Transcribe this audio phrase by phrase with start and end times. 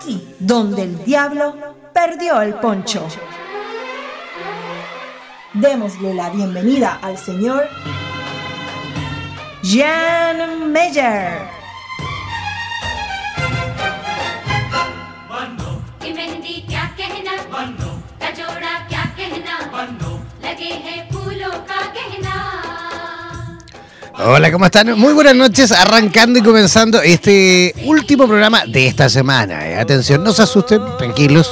[0.00, 1.54] aquí donde el diablo
[1.92, 3.06] perdió el poncho.
[5.52, 7.68] Démosle la bienvenida al señor
[9.62, 11.60] Jan Meyer.
[24.22, 24.98] Hola, ¿cómo están?
[24.98, 29.66] Muy buenas noches, arrancando y comenzando este último programa de esta semana.
[29.66, 31.50] Eh, atención, no se asusten, tranquilos.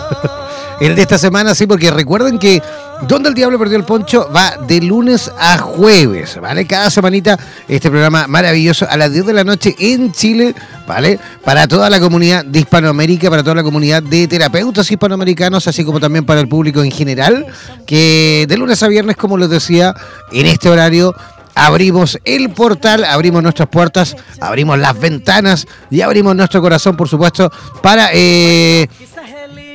[0.80, 2.62] El de esta semana sí, porque recuerden que
[3.06, 6.66] Donde el Diablo Perdió el Poncho va de lunes a jueves, ¿vale?
[6.66, 7.38] Cada semanita
[7.68, 10.54] este programa maravilloso a las 10 de la noche en Chile,
[10.86, 11.18] ¿vale?
[11.44, 16.00] Para toda la comunidad de Hispanoamérica, para toda la comunidad de terapeutas hispanoamericanos, así como
[16.00, 17.46] también para el público en general,
[17.86, 19.94] que de lunes a viernes, como les decía,
[20.32, 21.14] en este horario
[21.60, 27.52] abrimos el portal, abrimos nuestras puertas, abrimos las ventanas y abrimos nuestro corazón, por supuesto,
[27.82, 28.88] para eh,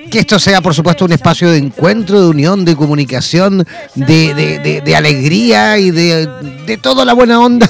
[0.09, 5.77] que esto sea, por supuesto, un espacio de encuentro, de unión, de comunicación, de, alegría
[5.77, 7.69] y de, toda la buena onda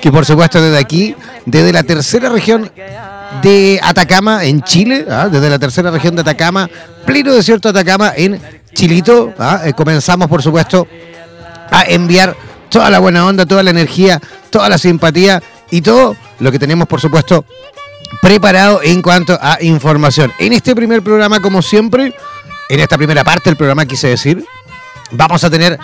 [0.00, 1.14] que, por supuesto, desde aquí,
[1.46, 2.68] desde la tercera región
[3.42, 5.28] de Atacama en Chile, ¿ah?
[5.30, 6.68] desde la tercera región de Atacama,
[7.06, 8.40] pleno desierto de Atacama en
[8.74, 9.62] Chilito, ¿ah?
[9.64, 10.88] eh, comenzamos, por supuesto,
[11.70, 12.36] a enviar
[12.72, 16.88] toda la buena onda, toda la energía, toda la simpatía y todo lo que tenemos,
[16.88, 17.44] por supuesto,
[18.22, 20.32] preparado en cuanto a información.
[20.38, 22.14] En este primer programa, como siempre,
[22.70, 24.44] en esta primera parte del programa, quise decir,
[25.10, 25.78] vamos a tener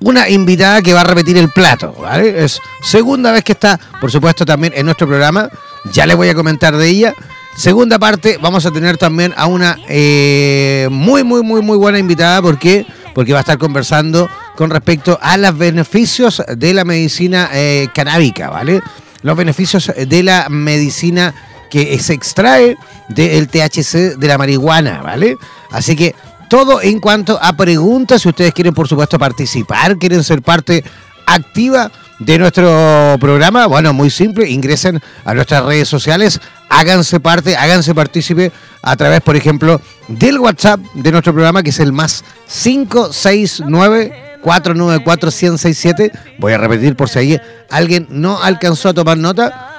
[0.00, 2.44] una invitada que va a repetir el plato, ¿vale?
[2.44, 5.48] Es segunda vez que está, por supuesto, también en nuestro programa.
[5.92, 7.14] Ya les voy a comentar de ella.
[7.56, 12.42] Segunda parte, vamos a tener también a una eh, muy, muy, muy, muy buena invitada.
[12.42, 12.84] ¿Por qué?
[13.14, 18.50] Porque va a estar conversando con respecto a los beneficios de la medicina eh, canábica,
[18.50, 18.80] ¿vale?
[19.22, 21.34] Los beneficios de la medicina
[21.70, 22.76] que se extrae
[23.08, 25.36] del THC de la marihuana, ¿vale?
[25.70, 26.14] Así que
[26.48, 30.84] todo en cuanto a preguntas, si ustedes quieren por supuesto participar, quieren ser parte
[31.26, 37.94] activa de nuestro programa, bueno, muy simple, ingresen a nuestras redes sociales, háganse parte, háganse
[37.94, 42.24] partícipe a través, por ejemplo, del WhatsApp de nuestro programa, que es el más
[42.62, 47.40] 569 494 167 Voy a repetir por si
[47.70, 49.70] alguien no alcanzó a tomar nota.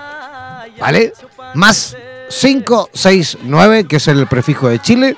[0.78, 1.14] ¿Vale?
[1.56, 1.98] más
[2.30, 5.16] 569, que es el prefijo de Chile,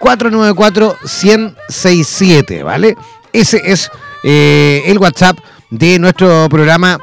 [0.00, 2.96] 494-167, ¿vale?
[3.32, 3.90] Ese es
[4.24, 5.38] eh, el WhatsApp
[5.70, 6.98] de nuestro programa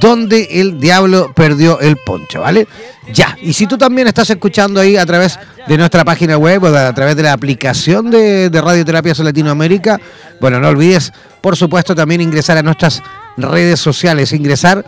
[0.00, 2.66] donde el diablo perdió el poncho, ¿vale?
[3.12, 6.68] Ya, y si tú también estás escuchando ahí a través de nuestra página web o
[6.68, 10.00] a través de la aplicación de, de Radioterapias Latinoamérica,
[10.40, 13.02] bueno, no olvides, por supuesto, también ingresar a nuestras
[13.36, 14.84] redes sociales, ingresar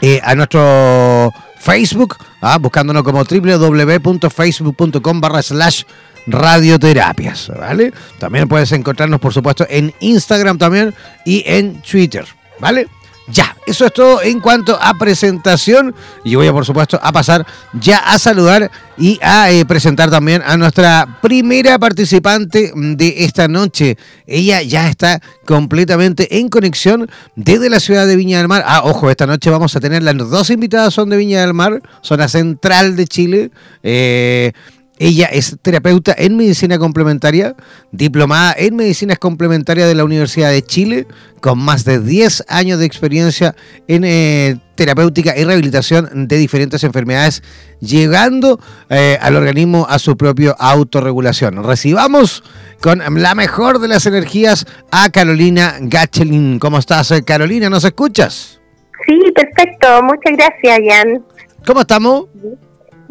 [0.00, 5.82] eh, a nuestro Facebook, ah, buscándonos como www.facebook.com barra slash
[6.26, 7.92] radioterapias, ¿vale?
[8.18, 10.94] También puedes encontrarnos, por supuesto, en Instagram también
[11.24, 12.26] y en Twitter,
[12.58, 12.88] ¿vale?
[13.32, 15.94] Ya, eso es todo en cuanto a presentación.
[16.24, 20.56] Y voy por supuesto, a pasar ya a saludar y a eh, presentar también a
[20.56, 23.96] nuestra primera participante de esta noche.
[24.26, 28.64] Ella ya está completamente en conexión desde la ciudad de Viña del Mar.
[28.66, 31.80] Ah, ojo, esta noche vamos a tener las dos invitadas son de Viña del Mar,
[32.02, 33.50] zona central de Chile.
[33.82, 34.52] Eh,
[35.02, 37.56] Ella es terapeuta en medicina complementaria,
[37.90, 41.06] diplomada en medicinas complementarias de la Universidad de Chile,
[41.40, 43.56] con más de 10 años de experiencia
[43.88, 47.42] en eh, terapéutica y rehabilitación de diferentes enfermedades,
[47.80, 48.60] llegando
[48.90, 51.64] eh, al organismo a su propia autorregulación.
[51.64, 52.44] Recibamos
[52.82, 56.58] con la mejor de las energías a Carolina Gachelin.
[56.58, 57.70] ¿Cómo estás, eh, Carolina?
[57.70, 58.60] ¿Nos escuchas?
[59.06, 60.02] Sí, perfecto.
[60.02, 61.24] Muchas gracias, Jan.
[61.64, 62.26] ¿Cómo estamos?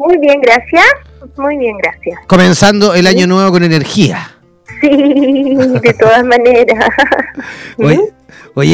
[0.00, 0.86] Muy bien, gracias.
[1.36, 2.18] Muy bien, gracias.
[2.26, 4.30] Comenzando el año nuevo con energía.
[4.80, 6.88] Sí, de todas maneras.
[7.76, 8.00] Oye,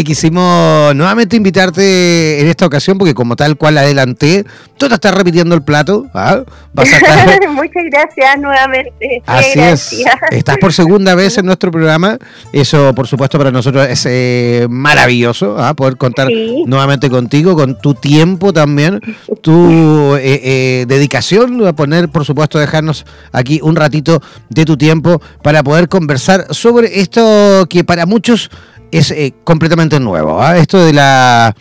[0.05, 4.45] quisimos nuevamente invitarte en esta ocasión porque como tal cual adelanté,
[4.77, 6.07] tú te estás repitiendo el plato.
[6.15, 6.43] ¿ah?
[6.75, 9.23] Muchas gracias nuevamente.
[9.27, 10.05] Así es.
[10.31, 12.19] Estás por segunda vez en nuestro programa.
[12.53, 15.75] Eso, por supuesto, para nosotros es eh, maravilloso ¿ah?
[15.75, 16.29] poder contar
[16.67, 19.01] nuevamente contigo, con tu tiempo también,
[19.41, 25.21] tu eh, eh, dedicación a poner, por supuesto, dejarnos aquí un ratito de tu tiempo
[25.43, 28.51] para poder conversar sobre esto que para muchos
[28.93, 30.41] es eh, completamente nuevo.
[30.41, 30.57] ¿ah?
[30.57, 31.55] Esto de la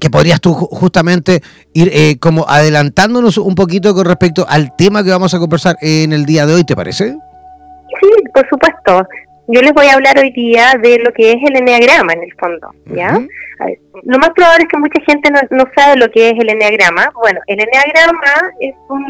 [0.00, 1.42] que podrías tú justamente
[1.74, 6.12] ir eh, como adelantándonos un poquito con respecto al tema que vamos a conversar en
[6.12, 7.14] el día de hoy, ¿te parece?
[8.00, 9.06] Sí, por supuesto.
[9.48, 12.32] Yo les voy a hablar hoy día de lo que es el enneagrama en el
[12.38, 13.20] fondo, ¿ya?
[14.04, 17.10] lo más probable es que mucha gente no, no, sabe lo que es el enneagrama.
[17.14, 19.04] Bueno, el enneagrama es un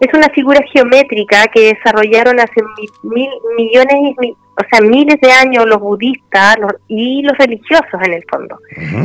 [0.00, 2.62] es una figura geométrica que desarrollaron hace
[3.02, 6.56] mil, millones, o sea, miles de años los budistas
[6.88, 8.58] y los religiosos en el fondo,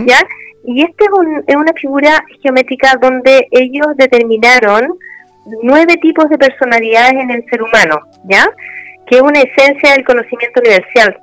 [0.06, 0.20] ¿ya?
[0.66, 1.06] Y esta
[1.48, 4.98] es, una figura geométrica donde ellos determinaron
[5.64, 8.46] nueve tipos de personalidades en el ser humano, ¿ya?
[9.08, 11.20] Que es una esencia del conocimiento universal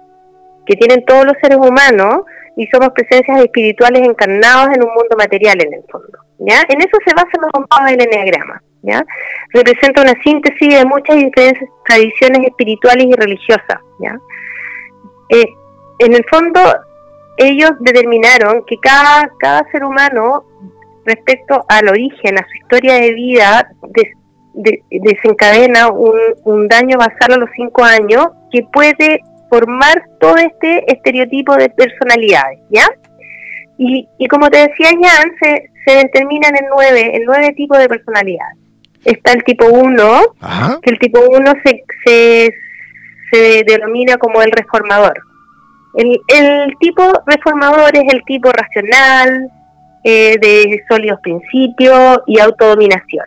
[0.64, 2.22] que tienen todos los seres humanos
[2.56, 6.62] y somos presencias espirituales encarnados en un mundo material en el fondo, ¿ya?
[6.68, 8.62] En eso se basa los compados del enneagrama.
[9.52, 13.80] Representa una síntesis de muchas diferentes tradiciones espirituales y religiosas.
[15.30, 15.46] Eh,
[15.98, 16.60] en el fondo,
[17.36, 20.44] ellos determinaron que cada, cada ser humano,
[21.04, 23.70] respecto al origen, a su historia de vida,
[24.90, 29.20] desencadena un, un daño basal a los cinco años que puede
[29.50, 32.60] formar todo este estereotipo de personalidades.
[33.78, 37.88] Y, y como te decía Jan, se, se determinan en nueve, en nueve tipos de
[37.88, 38.65] personalidades
[39.06, 40.20] está el tipo 1,
[40.82, 42.54] que el tipo 1 se, se,
[43.30, 45.18] se, denomina como el reformador.
[45.94, 49.48] El, el, tipo reformador es el tipo racional,
[50.04, 53.26] eh, de sólidos principios y autodominación.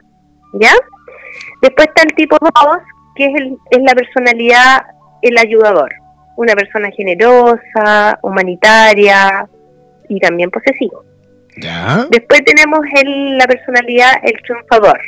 [0.53, 0.73] ¿Ya?
[1.61, 2.51] Después está el tipo 2,
[3.15, 4.85] que es, el, es la personalidad,
[5.21, 5.93] el ayudador.
[6.35, 9.47] Una persona generosa, humanitaria
[10.09, 11.03] y también posesivo.
[11.57, 12.05] ¿Ya?
[12.09, 14.99] Después tenemos el, la personalidad, el triunfador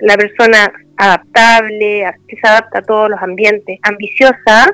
[0.00, 4.72] la persona adaptable, que se adapta a todos los ambientes, ambiciosa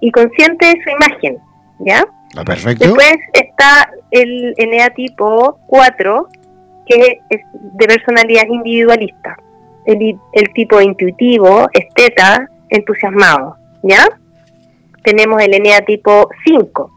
[0.00, 1.38] y consciente de su imagen,
[1.80, 2.04] ¿ya?
[2.36, 2.84] Ah, perfecto.
[2.84, 6.28] Después está el NEA tipo 4,
[6.86, 9.36] que es de personalidad individualista.
[9.86, 14.06] El, el tipo intuitivo, esteta, entusiasmado, ¿ya?
[15.04, 16.92] Tenemos el NEA tipo 5.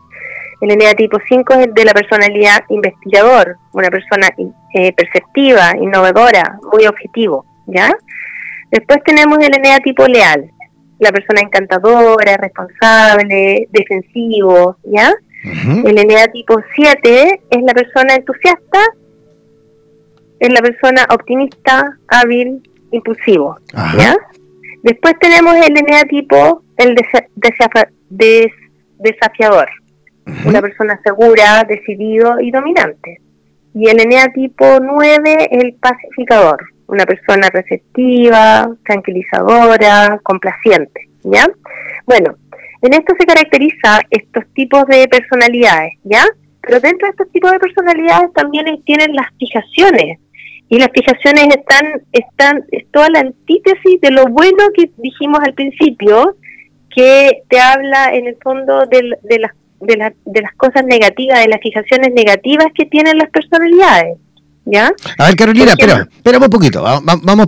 [0.61, 4.29] El NEA tipo 5 es el de la personalidad investigador, una persona
[4.73, 7.45] eh, perceptiva, innovadora, muy objetivo.
[7.73, 7.95] ¿Ya?
[8.71, 10.49] Después tenemos el Enea tipo leal,
[10.99, 15.13] la persona encantadora, responsable, defensivo, ¿ya?
[15.43, 18.79] El Enea tipo 7 es la persona entusiasta,
[20.39, 23.57] es la persona optimista, hábil, impulsivo,
[23.97, 24.15] ¿ya?
[24.83, 26.95] Después tenemos el Enea tipo el
[28.99, 29.69] desafiador,
[30.45, 33.19] una persona segura, decidido y dominante.
[33.73, 41.47] Y el Enea tipo 9, el pacificador, una persona receptiva, tranquilizadora, complaciente, ¿ya?
[42.05, 42.35] Bueno,
[42.81, 46.25] en esto se caracteriza estos tipos de personalidades, ¿ya?
[46.61, 50.19] Pero dentro de estos tipos de personalidades también tienen las fijaciones.
[50.67, 55.53] Y las fijaciones están, están, es toda la antítesis de lo bueno que dijimos al
[55.53, 56.35] principio,
[56.95, 61.47] que te habla en el fondo de, de, las, de, de las cosas negativas, de
[61.47, 64.17] las fijaciones negativas que tienen las personalidades.
[65.17, 66.81] A ver, Carolina, espera, espera un poquito.
[66.81, 67.47] Vamos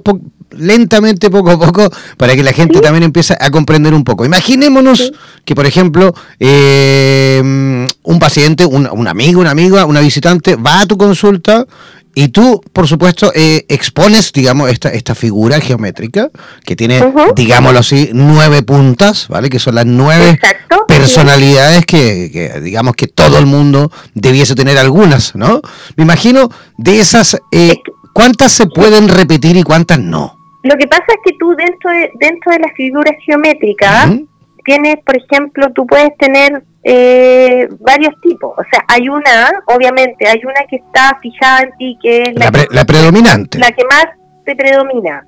[0.51, 4.25] lentamente, poco a poco, para que la gente también empiece a comprender un poco.
[4.25, 5.12] Imaginémonos
[5.46, 7.42] que, por ejemplo, eh,
[8.04, 11.66] un paciente, un, un amigo, una amiga, una visitante va a tu consulta
[12.13, 16.30] y tú, por supuesto, eh, expones, digamos, esta, esta figura geométrica
[16.65, 17.01] que tiene,
[17.36, 19.50] digámoslo así, nueve puntas, ¿vale?
[19.50, 20.39] Que son las nueve
[20.88, 25.62] personalidades que, digamos, que todo el mundo debiese tener algunas, ¿no?
[25.96, 27.77] Me imagino, de esas, eh,
[28.13, 30.38] ¿cuántas se pueden repetir y cuántas no?
[30.63, 34.12] Lo que pasa es que tú dentro de, dentro de las figuras geométricas
[34.63, 38.58] tienes, por ejemplo, tú puedes tener eh, varios tipos.
[38.58, 42.51] O sea, hay una, obviamente, hay una que está fijada en ti, que es la,
[42.72, 43.60] la, predominante.
[43.60, 44.06] La que más
[44.46, 45.25] te predomina.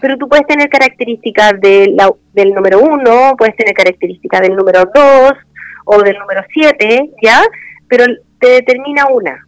[0.00, 4.84] Pero tú puedes tener características de la, del número uno, puedes tener características del número
[4.94, 5.32] dos
[5.84, 7.42] o del número siete, ¿ya?
[7.88, 8.04] Pero
[8.40, 9.46] te determina una,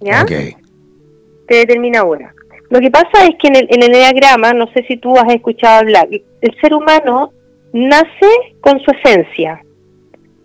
[0.00, 0.24] ¿ya?
[0.24, 2.32] Te determina una.
[2.70, 5.32] Lo que pasa es que en el, en el diagrama, no sé si tú has
[5.32, 7.32] escuchado hablar, el ser humano
[7.72, 9.62] nace con su esencia,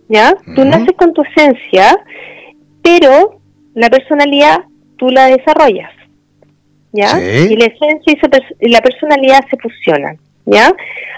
[0.08, 0.34] ¿ya?
[0.54, 1.98] Tú naces con tu esencia,
[2.82, 3.40] pero
[3.74, 4.64] la personalidad
[4.96, 5.90] tú la desarrollas,
[6.92, 7.18] ¿ya?
[7.20, 8.14] Y la esencia
[8.60, 10.72] y, la personalidad se fusionan, ¿ya?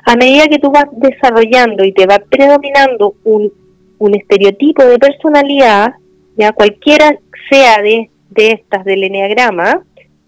[0.04, 3.52] A medida que tú vas desarrollando y te va predominando un,
[3.98, 5.94] un estereotipo de personalidad,
[6.36, 7.18] ya cualquiera
[7.50, 9.82] sea de, de estas del eneagrama,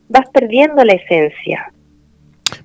[0.09, 1.73] vas perdiendo la esencia.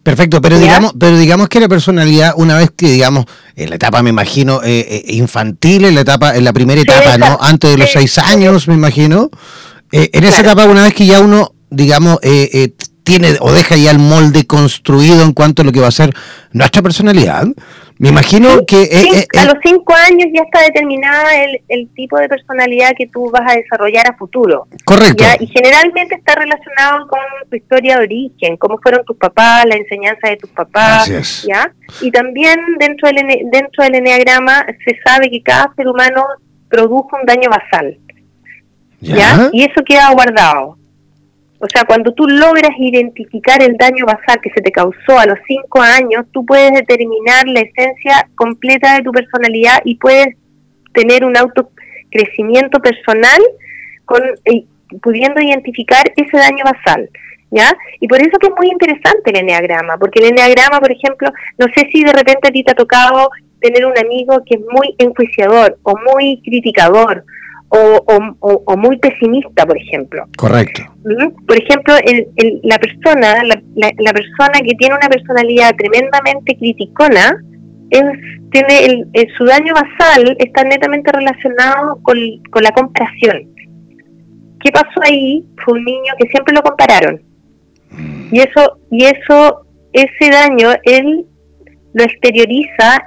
[0.04, 4.04] Perfecto, pero digamos, pero digamos que la personalidad, una vez que digamos, en la etapa,
[4.04, 7.38] me imagino, eh, eh, infantil, en la etapa, en la primera etapa, ¿no?
[7.42, 9.30] Antes de los seis años, me imagino.
[9.94, 12.20] Eh, en esa etapa, una vez que ya uno, digamos,
[13.06, 16.14] tiene o deja ya el molde construido en cuanto a lo que va a ser
[16.52, 17.48] nuestra personalidad,
[18.00, 18.84] me imagino que...
[18.84, 21.30] Eh, eh, a los cinco años ya está determinada
[21.68, 24.68] el, tipo de personalidad que tú vas a desarrollar a futuro.
[24.84, 25.24] Correcto.
[25.40, 27.20] Y generalmente está relacionado con
[27.50, 31.44] tu historia de origen, cómo fueron tus papás, la enseñanza de tus papás.
[31.48, 31.72] ¿ya?
[32.02, 36.26] Y también dentro del, dentro del eneagrama se sabe que cada ser humano
[36.70, 37.98] produjo un daño basal.
[39.00, 39.50] ¿ya?
[39.52, 40.78] Y eso queda guardado.
[41.64, 45.40] O sea, cuando tú logras identificar el daño basal que se te causó a los
[45.48, 50.36] cinco años, tú puedes determinar la esencia completa de tu personalidad y puedes
[50.94, 53.42] tener un autocrecimiento personal
[54.04, 54.66] con, eh,
[55.02, 57.10] pudiendo identificar ese daño basal.
[57.50, 57.72] ¿Ya?
[58.02, 61.68] Y por eso que es muy interesante el eneagrama, porque el eneagrama, por ejemplo, no
[61.74, 63.30] sé si de repente a ti te ha tocado
[63.62, 67.24] tener un amigo que es muy enjuiciador o muy criticador
[67.74, 70.26] o, muy pesimista, por ejemplo.
[70.38, 70.84] Correcto.
[71.48, 77.36] Por ejemplo, el, la persona, la, persona que tiene una personalidad tremendamente criticona,
[77.90, 78.04] es,
[78.52, 82.18] tiene el, su daño basal está netamente relacionado con,
[82.62, 83.50] la comparación.
[84.64, 85.46] ¿Qué pasó ahí?
[85.64, 87.22] Fue un niño que siempre lo compararon.
[88.32, 91.26] Y eso, y eso, ese daño, él
[91.94, 93.04] lo exterioriza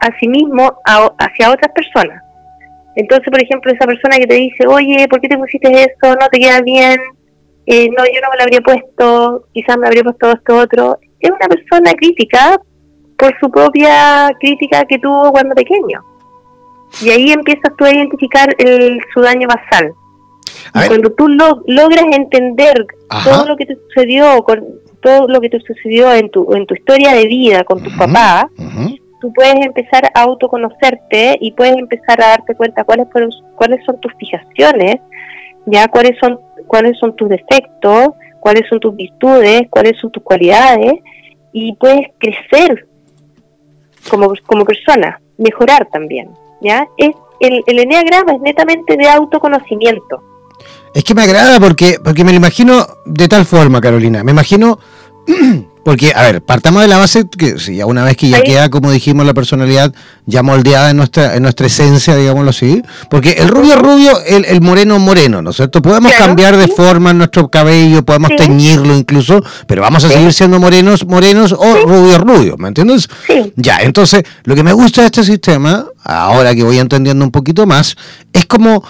[0.00, 0.78] a sí mismo
[1.18, 2.23] hacia otras personas.
[2.96, 6.14] Entonces, por ejemplo, esa persona que te dice, oye, ¿por qué te pusiste eso?
[6.14, 7.00] No te queda bien.
[7.66, 10.98] Eh, no, yo no me lo habría puesto, quizás me habría puesto esto otro.
[11.18, 12.60] Es una persona crítica
[13.16, 16.04] por su propia crítica que tuvo cuando pequeño.
[17.02, 19.92] Y ahí empiezas tú a identificar el, su daño basal.
[20.74, 22.86] y cuando tú logras entender
[23.24, 24.62] todo lo que te sucedió, con
[25.00, 28.48] todo lo que te sucedió en tu, en tu historia de vida con tu papá,
[29.24, 33.06] tú puedes empezar a autoconocerte y puedes empezar a darte cuenta cuáles
[33.54, 34.96] cuáles son tus fijaciones,
[35.64, 38.08] ya cuáles son cuáles son tus defectos,
[38.40, 41.00] cuáles son tus virtudes, cuáles son tus cualidades
[41.54, 42.86] y puedes crecer
[44.10, 46.28] como, como persona, mejorar también,
[46.60, 46.86] ¿ya?
[46.98, 50.22] Es el, el enneagrama es netamente de autoconocimiento.
[50.94, 54.22] Es que me agrada porque porque me lo imagino de tal forma, Carolina.
[54.22, 54.78] Me imagino
[55.84, 58.70] Porque, a ver, partamos de la base que si ya una vez que ya queda,
[58.70, 59.92] como dijimos, la personalidad
[60.26, 62.82] ya moldeada en nuestra, en nuestra esencia, digámoslo así.
[63.10, 65.82] Porque el rubio rubio, el, el moreno moreno, ¿no es cierto?
[65.82, 71.06] Podemos cambiar de forma nuestro cabello, podemos teñirlo incluso, pero vamos a seguir siendo morenos,
[71.06, 73.08] morenos o rubios rubios, ¿me entiendes?
[73.56, 77.66] Ya, entonces, lo que me gusta de este sistema, ahora que voy entendiendo un poquito
[77.66, 77.96] más,
[78.32, 78.82] es como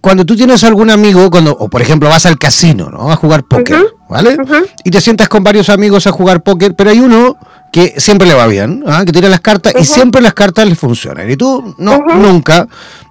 [0.00, 3.10] cuando tú tienes algún amigo, cuando, o por ejemplo vas al casino, ¿no?
[3.10, 4.36] A jugar póker, ¿vale?
[4.84, 7.36] Y te sientas con varios amigos a jugar póker, pero hay uno
[7.72, 9.04] que siempre le va bien, ¿ah?
[9.04, 11.30] que tira las cartas y siempre las cartas le funcionan.
[11.30, 12.66] Y tú, no, nunca.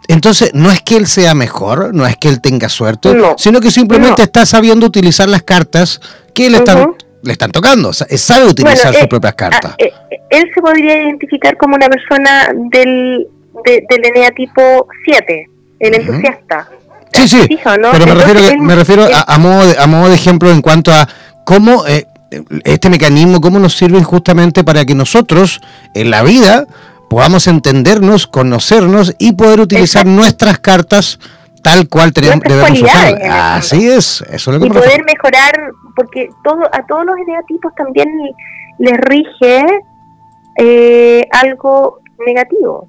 [0.07, 3.71] Entonces, no es que él sea mejor, no es que él tenga suerte, sino que
[3.71, 6.01] simplemente está sabiendo utilizar las cartas
[6.33, 7.93] que le están, le están tocando.
[7.93, 9.71] sabe utilizar sus eh, propias cartas.
[9.73, 9.91] Ah, eh,
[10.29, 13.27] él se podría identificar como una persona del,
[13.65, 15.49] del eneatipo 7
[15.79, 16.69] el entusiasta.
[17.13, 20.61] Sí, sí, pero me refiero, me refiero a, modo de, a modo de ejemplo en
[20.61, 21.07] cuanto a
[21.45, 22.05] cómo eh,
[22.63, 25.61] este mecanismo, cómo nos sirve justamente para que nosotros
[25.93, 26.65] en la vida
[27.09, 31.19] podamos entendernos, conocernos y poder utilizar nuestras cartas
[31.63, 33.21] tal cual tenemos, debemos usar.
[33.23, 37.73] Así es, eso es lo que Y poder mejorar, porque todo a todos los ideatipos
[37.75, 38.09] también
[38.77, 39.65] les rige
[40.57, 42.87] eh, algo negativo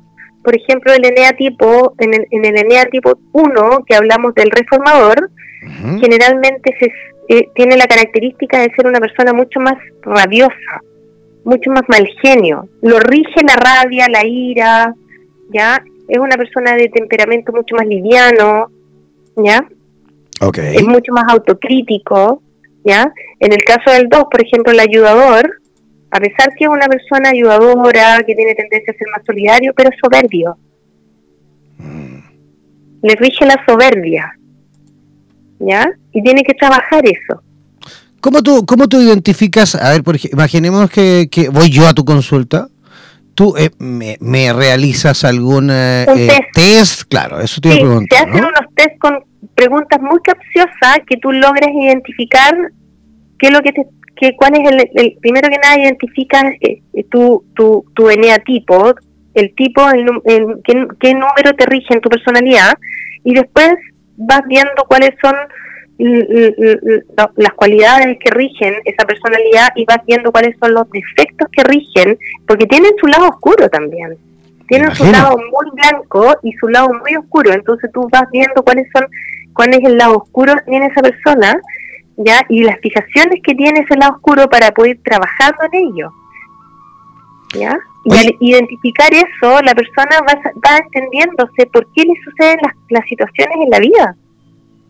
[0.48, 4.50] por ejemplo, el Enea tipo, en el, en el Enea tipo 1, que hablamos del
[4.50, 5.30] reformador,
[6.00, 6.90] generalmente se,
[7.28, 10.80] eh, tiene la característica de ser una persona mucho más rabiosa,
[11.44, 12.66] mucho más mal genio.
[12.80, 14.94] Lo rige la rabia, la ira,
[15.52, 15.84] ¿ya?
[16.08, 18.70] Es una persona de temperamento mucho más liviano,
[19.36, 19.68] ¿ya?
[20.40, 20.76] Okay.
[20.76, 22.42] Es mucho más autocrítico,
[22.84, 23.12] ¿ya?
[23.38, 25.57] En el caso del 2, por ejemplo, el ayudador,
[26.10, 29.90] a pesar que es una persona ayudadora, que tiene tendencia a ser más solidario, pero
[29.90, 30.56] es soberbio.
[31.78, 32.18] Mm.
[33.02, 34.32] Le rige la soberbia,
[35.60, 35.90] ¿ya?
[36.12, 37.42] Y tiene que trabajar eso.
[38.20, 42.04] ¿Cómo tú, cómo tú identificas, a ver, por imaginemos que, que voy yo a tu
[42.04, 42.68] consulta,
[43.38, 47.02] tú eh, me, realizas algún eh, eh, test.
[47.08, 48.18] claro, eso te iba a preguntar.
[48.18, 49.24] Se hacen unos test con
[49.54, 52.52] preguntas muy capciosas que tú logres identificar
[53.38, 53.86] qué es lo que te,
[54.18, 56.44] que, cuál es el, primero que nada identificas
[57.10, 58.94] tu, tu, tu eneatipo,
[59.34, 62.72] el tipo, el, qué, qué número te rige en tu personalidad,
[63.24, 63.74] y después
[64.16, 65.34] vas viendo cuáles son
[65.98, 72.18] las cualidades que rigen esa personalidad y vas viendo cuáles son los defectos que rigen,
[72.46, 74.16] porque tienen su lado oscuro también.
[74.68, 77.52] Tienen su lado muy blanco y su lado muy oscuro.
[77.52, 79.06] Entonces tú vas viendo cuáles son,
[79.54, 81.58] cuál es el lado oscuro que tiene esa persona,
[82.18, 86.12] ya, y las fijaciones que tiene ese lado oscuro para poder ir trabajando en ello.
[87.54, 87.78] ¿Ya?
[88.04, 90.34] Y al identificar eso, la persona va,
[90.64, 94.16] va entendiéndose por qué le suceden las, las situaciones en la vida.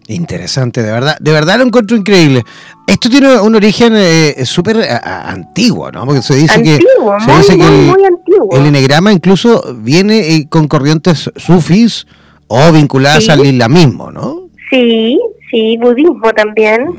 [0.08, 2.42] Interesante, de verdad, de verdad lo encuentro increíble.
[2.87, 6.06] Esto tiene un origen eh, súper antiguo, ¿no?
[6.06, 12.06] Porque se dice que, se dice que el, enegrama incluso viene eh, con corrientes sufis
[12.47, 14.48] o vinculadas al islamismo, ¿no?
[14.70, 15.18] Sí,
[15.50, 16.94] sí, budismo también.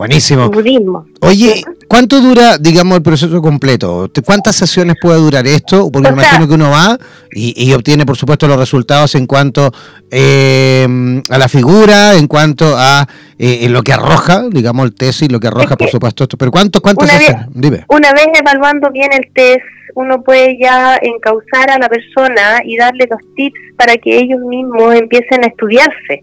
[0.00, 0.48] Buenísimo.
[0.48, 1.04] Budismo.
[1.20, 4.10] Oye, ¿cuánto dura, digamos, el proceso completo?
[4.24, 5.90] ¿Cuántas sesiones puede durar esto?
[5.92, 6.98] Porque me imagino que uno va
[7.32, 9.70] y, obtiene, por supuesto, los resultados en cuanto
[10.10, 10.88] eh,
[11.28, 13.06] a la figura, en cuanto a
[13.38, 16.38] eh, lo que arroja, digamos, el test y lo que arroja, por supuesto, esto.
[16.38, 17.48] Pero ¿cuántos, cuántas sesiones?
[17.50, 17.84] Dime.
[17.90, 19.60] Una vez evaluando bien el test,
[19.96, 24.94] uno puede ya encauzar a la persona y darle los tips para que ellos mismos
[24.94, 26.22] empiecen a estudiarse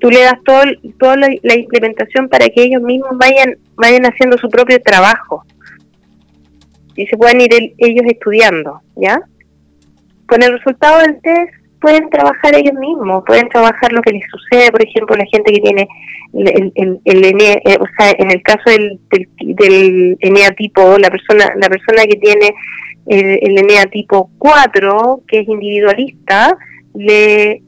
[0.00, 0.62] tú le das todo,
[0.98, 5.44] toda la, implementación para que ellos mismos vayan vayan haciendo su propio trabajo
[6.96, 9.20] y se puedan ir ellos estudiando, ¿ya?
[10.26, 14.70] Con el resultado del test pueden trabajar ellos mismos, pueden trabajar lo que les sucede,
[14.70, 15.88] por ejemplo, la gente que tiene
[16.34, 19.00] el, el, el, eh, o sea, en el caso del,
[19.40, 22.54] del, ENEA tipo, la persona, la persona que tiene
[23.06, 26.56] el, el ENEA tipo 4, que es individualista,
[26.94, 27.62] le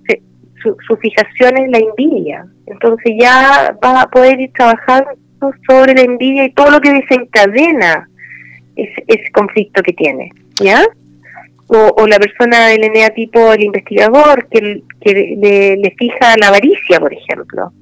[0.63, 2.47] su, fijación es la envidia.
[2.67, 5.11] Entonces ya va a poder ir trabajando
[5.69, 8.09] sobre la envidia y todo lo que desencadena
[8.77, 10.85] ese, ese conflicto que tiene, ¿ya?
[11.69, 17.15] O, la persona del ENEA tipo el investigador que, que le, fija la avaricia, por
[17.15, 17.73] ejemplo,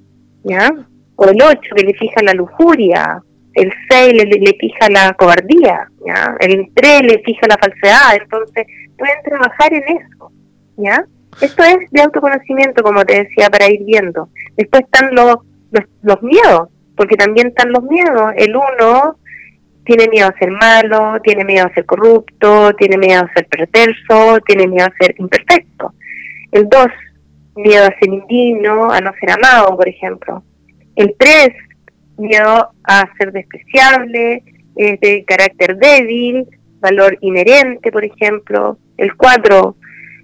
[0.44, 0.70] ¿ya?
[1.16, 3.20] O el 8 que le fija la lujuria,
[3.54, 6.36] el 6 le, le, fija la cobardía, ¿ya?
[6.38, 8.64] El 3 le fija la falsedad, entonces
[8.96, 10.30] pueden trabajar en eso,
[10.76, 11.04] ¿ya?
[11.40, 14.28] Esto es de autoconocimiento, como te decía, para ir viendo.
[14.56, 15.36] Después están los,
[16.02, 18.32] los, miedos, porque también están los miedos.
[18.36, 19.16] El uno
[19.84, 24.40] tiene miedo a ser malo, tiene miedo a ser corrupto, tiene miedo a ser perverso,
[24.46, 25.94] tiene miedo a ser imperfecto.
[26.52, 26.88] El dos,
[27.56, 30.42] miedo a ser indigno, a no ser amado, por ejemplo.
[30.96, 31.50] El tres,
[32.18, 34.42] miedo a ser despreciable,
[34.76, 36.46] es de carácter débil,
[36.80, 38.78] valor inherente, por ejemplo.
[38.96, 39.76] El cuatro,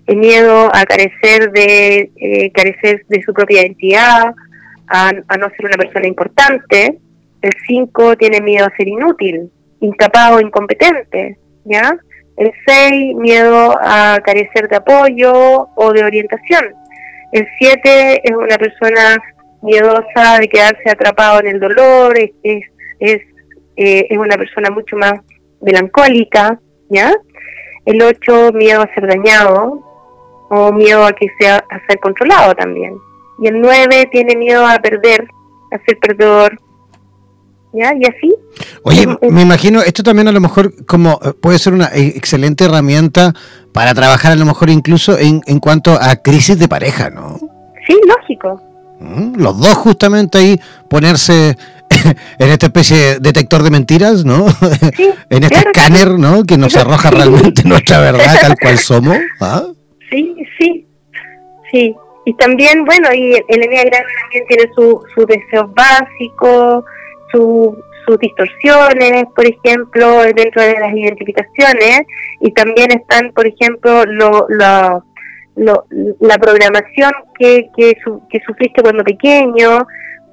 [0.06, 4.34] el miedo a carecer de eh, carecer de su propia identidad,
[4.88, 6.98] a, no ser una persona importante.
[7.42, 11.96] El 5 tiene miedo a ser inútil, incapaz o incompetente, ¿ya?
[12.36, 16.74] El 6, miedo a carecer de apoyo o de orientación.
[17.32, 19.18] El 7 es una persona
[19.62, 22.62] miedosa de quedarse atrapado en el dolor, es, es,
[23.00, 23.22] es,
[23.76, 25.14] eh, es una persona mucho más
[25.60, 27.12] melancólica, ¿ya?
[27.84, 29.95] El 8, miedo a ser dañado,
[30.50, 32.94] o miedo a que sea a ser controlado también.
[33.38, 35.26] Y el 9 tiene miedo a perder,
[35.72, 36.58] a ser perdedor.
[37.72, 37.92] ¿Ya?
[37.94, 38.34] Y así.
[38.84, 42.64] Oye, me imagino, esto también a lo mejor como eh, puede ser una eh, excelente
[42.64, 43.34] herramienta
[43.72, 47.38] para trabajar a lo mejor incluso en, en cuanto a crisis de pareja, ¿no?
[47.86, 48.62] Sí, lógico.
[48.98, 51.56] Mm, los dos justamente ahí ponerse
[52.38, 54.46] en esta especie de detector de mentiras, ¿no?
[55.30, 56.44] en este escáner, ¿no?
[56.44, 59.18] Que nos arroja realmente nuestra verdad tal cual somos.
[59.40, 59.64] ¿ah?
[60.10, 60.86] Sí, sí,
[61.70, 61.96] sí.
[62.24, 66.84] Y también, bueno, y el Enneagrama también tiene sus su deseos básicos,
[67.30, 72.02] su, sus distorsiones, por ejemplo, dentro de las identificaciones,
[72.40, 74.46] y también están, por ejemplo, lo,
[75.56, 77.96] la programación que, que,
[78.28, 79.86] que sufriste cuando pequeño,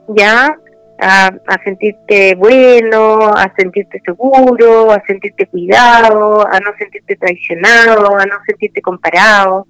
[0.10, 0.58] ya,
[1.00, 8.26] a, a, sentirte bueno, a sentirte seguro, a sentirte cuidado, a no sentirte traicionado, a
[8.26, 9.68] no sentirte comparado.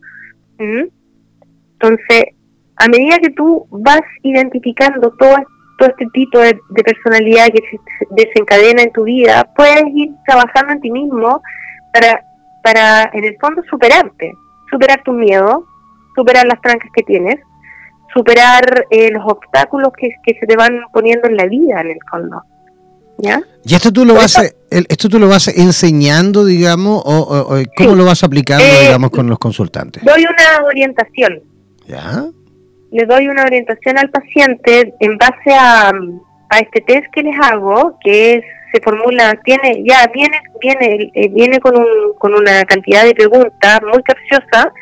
[0.57, 2.25] Entonces,
[2.77, 5.35] a medida que tú vas identificando todo,
[5.77, 7.79] todo este tipo de, personalidad que se
[8.11, 11.41] desencadena en tu vida, puedes ir trabajando en ti mismo
[11.91, 12.23] para,
[12.63, 14.33] para en el fondo, superarte,
[14.69, 15.65] superar tu miedo,
[16.15, 17.39] superar las trancas que tienes,
[18.13, 22.41] superar eh, los obstáculos que, se te van poniendo en la vida, en el fondo.
[23.17, 23.41] ¿Ya?
[23.63, 24.37] ¿Y esto tú lo vas
[24.69, 29.37] esto tú lo vas enseñando, digamos, o, cómo lo vas aplicando, eh, digamos, con los
[29.37, 30.03] consultantes?
[30.03, 31.41] Doy una orientación.
[31.85, 32.25] ¿Ya?
[32.91, 35.91] Le doy una orientación al paciente en base a,
[36.49, 41.29] a este test que les hago, que es se formula, tiene ya viene viene eh,
[41.29, 44.73] viene con, un, con una cantidad de preguntas muy capciosa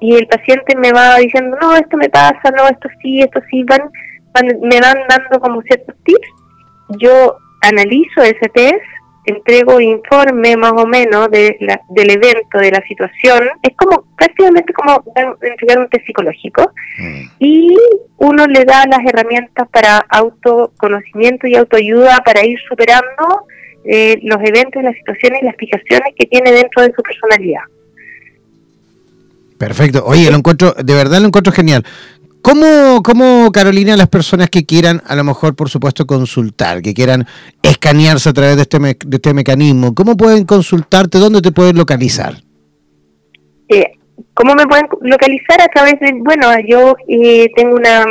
[0.00, 3.62] y el paciente me va diciendo, no, esto me pasa, no, esto sí, esto sí,
[3.64, 3.90] van,
[4.62, 6.28] me van dando como ciertos tips.
[6.98, 8.82] Yo analizo ese test,
[9.26, 11.56] entrego informe más o menos de
[11.90, 13.50] del evento, de la situación.
[13.62, 15.04] Es como prácticamente como
[15.42, 16.72] entregar un test psicológico.
[16.98, 17.22] Mm.
[17.38, 17.76] Y
[18.16, 23.46] uno le da las herramientas para autoconocimiento y autoayuda para ir superando
[23.84, 27.62] eh, los eventos, las situaciones y las fijaciones que tiene dentro de su personalidad.
[29.60, 30.02] Perfecto.
[30.06, 31.84] Oye, lo encuentro, de verdad lo encuentro genial.
[32.40, 37.26] ¿Cómo, ¿Cómo, Carolina, las personas que quieran, a lo mejor, por supuesto, consultar, que quieran
[37.62, 41.18] escanearse a través de este, de este mecanismo, cómo pueden consultarte?
[41.18, 42.36] ¿Dónde te pueden localizar?
[43.68, 43.98] Eh,
[44.32, 45.60] ¿Cómo me pueden localizar?
[45.60, 48.06] A través de, bueno, yo eh, tengo una,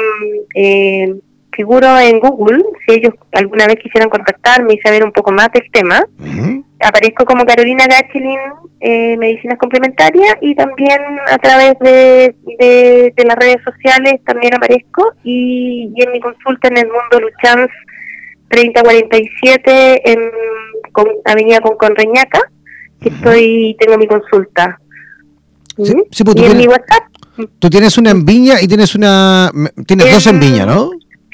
[0.54, 1.16] eh,
[1.52, 5.64] figuro en Google, si ellos alguna vez quisieran contactarme y saber un poco más del
[5.72, 6.04] tema.
[6.82, 8.39] Aparezco como Carolina Gachelin,
[8.80, 15.92] eh, Medicinas Complementarias, y también a través de, de, las redes sociales también aparezco, y,
[15.96, 17.70] en mi consulta en el Mundo Luchans
[18.50, 20.20] 3047 en
[20.92, 22.39] con, Avenida con Conreñaca,
[23.02, 24.80] que estoy tengo mi consulta.
[25.78, 27.04] Sí, pues y en mi WhatsApp.
[27.60, 29.50] Tú tienes una en Viña y tienes una...
[29.86, 30.92] Tienes dos en Viña, ¿no?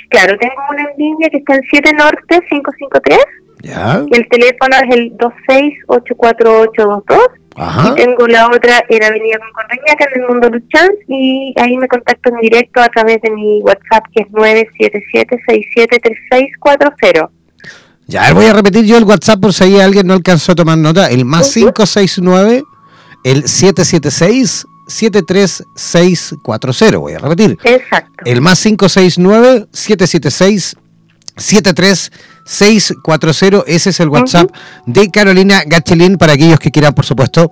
[0.10, 3.20] Claro, tengo una en línea que está en 7 Norte 553.
[3.66, 4.06] Ya.
[4.12, 7.20] El teléfono es el 2684822.
[7.58, 7.90] Ajá.
[7.90, 11.88] Y tengo la otra en Avenida con que en el Mundo Luchans, y ahí me
[11.88, 17.30] contacto en directo a través de mi WhatsApp, que es 977-673640.
[18.08, 21.08] Ya, voy a repetir yo el WhatsApp por si alguien no alcanzó a tomar nota.
[21.08, 22.64] El más 569,
[23.24, 26.98] el 776 73640.
[26.98, 27.58] Voy a repetir.
[27.64, 28.26] Exacto.
[28.26, 30.76] El más 569 776
[31.38, 33.64] 73640.
[33.68, 34.52] Ese es el WhatsApp
[34.86, 37.52] de Carolina Gachelin para aquellos que quieran, por supuesto,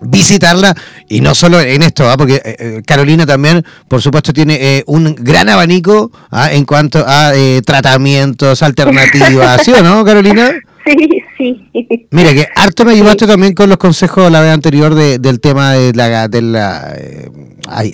[0.00, 0.74] visitarla
[1.08, 2.16] y no solo en esto, ¿ah?
[2.16, 6.52] porque eh, eh, Carolina también, por supuesto, tiene eh, un gran abanico ¿ah?
[6.52, 7.32] en cuanto a
[7.64, 10.54] tratamientos, alternativas, ¿sí o no, Carolina?
[11.36, 12.08] Sí, sí.
[12.10, 15.72] Mira, que harto me ayudaste también con los consejos la vez anterior de, del tema
[15.74, 17.28] de la, de la eh,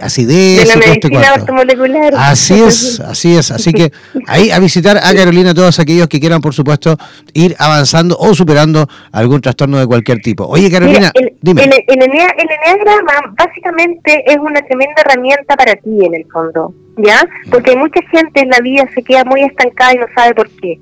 [0.00, 0.60] acidez.
[0.60, 2.18] De la este medicina.
[2.18, 3.50] Así es, así es.
[3.50, 3.90] Así que
[4.28, 6.96] ahí a visitar a Carolina todos aquellos que quieran, por supuesto,
[7.34, 10.44] ir avanzando o superando algún trastorno de cualquier tipo.
[10.46, 11.64] Oye, Carolina, el, dime.
[11.64, 17.26] El, el, enneagrama básicamente es una tremenda herramienta para ti en el fondo, ¿ya?
[17.50, 20.78] Porque mucha gente en la vida se queda muy estancada y no sabe por qué.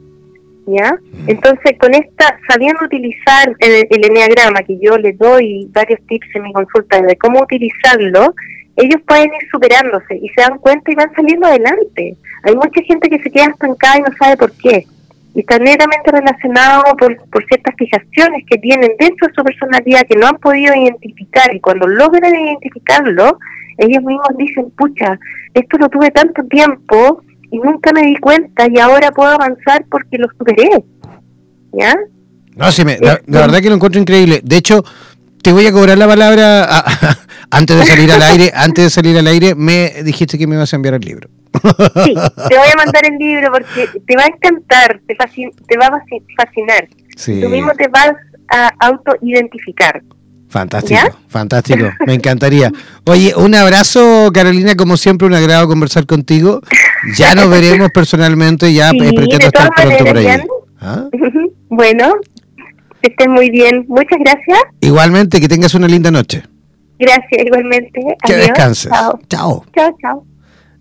[0.67, 0.97] ¿Ya?
[1.27, 6.43] Entonces, con esta, sabiendo utilizar el, el enneagrama, que yo les doy varios tips en
[6.45, 8.35] mi consulta de cómo utilizarlo,
[8.77, 12.17] ellos pueden ir superándose y se dan cuenta y van saliendo adelante.
[12.45, 14.87] Hay mucha gente que se queda estancada y no sabe por qué.
[15.35, 20.17] Y está netamente relacionado por, por ciertas fijaciones que tienen dentro de su personalidad que
[20.17, 21.55] no han podido identificar.
[21.55, 23.39] Y cuando logran identificarlo,
[23.79, 25.19] ellos mismos dicen, pucha,
[25.55, 30.19] esto lo tuve tanto tiempo y nunca me di cuenta y ahora puedo avanzar porque
[30.19, 30.69] lo superé.
[31.73, 31.95] ¿Ya?
[32.57, 34.41] No, sí, me, la, verdad que lo encuentro increíble.
[34.43, 34.85] De hecho,
[35.43, 36.85] te voy a cobrar la palabra
[37.51, 38.53] antes de salir al aire.
[38.55, 41.29] Antes de salir al aire, me dijiste que me ibas a enviar el libro.
[42.05, 42.15] Sí,
[42.49, 46.03] te voy a mandar el libro porque te va a encantar, te, te va a
[46.37, 46.89] fascinar.
[47.25, 48.13] Tú mismo te vas
[48.53, 50.03] a autoidentificar.
[50.49, 52.73] Fantástico, fantástico, me encantaría.
[53.05, 56.61] Oye, un abrazo, Carolina, como siempre, un agrado conversar contigo.
[57.17, 60.27] Ya nos veremos personalmente, ya eh, pretendo estar pronto por ahí.
[60.81, 61.09] ¿Ah?
[61.69, 62.15] Bueno,
[63.03, 63.85] que estés muy bien.
[63.89, 64.59] Muchas gracias.
[64.81, 66.43] Igualmente, que tengas una linda noche.
[66.99, 68.01] Gracias, igualmente.
[68.25, 68.91] Que descanses.
[69.29, 69.65] Chao.
[69.75, 70.30] Chao, chao.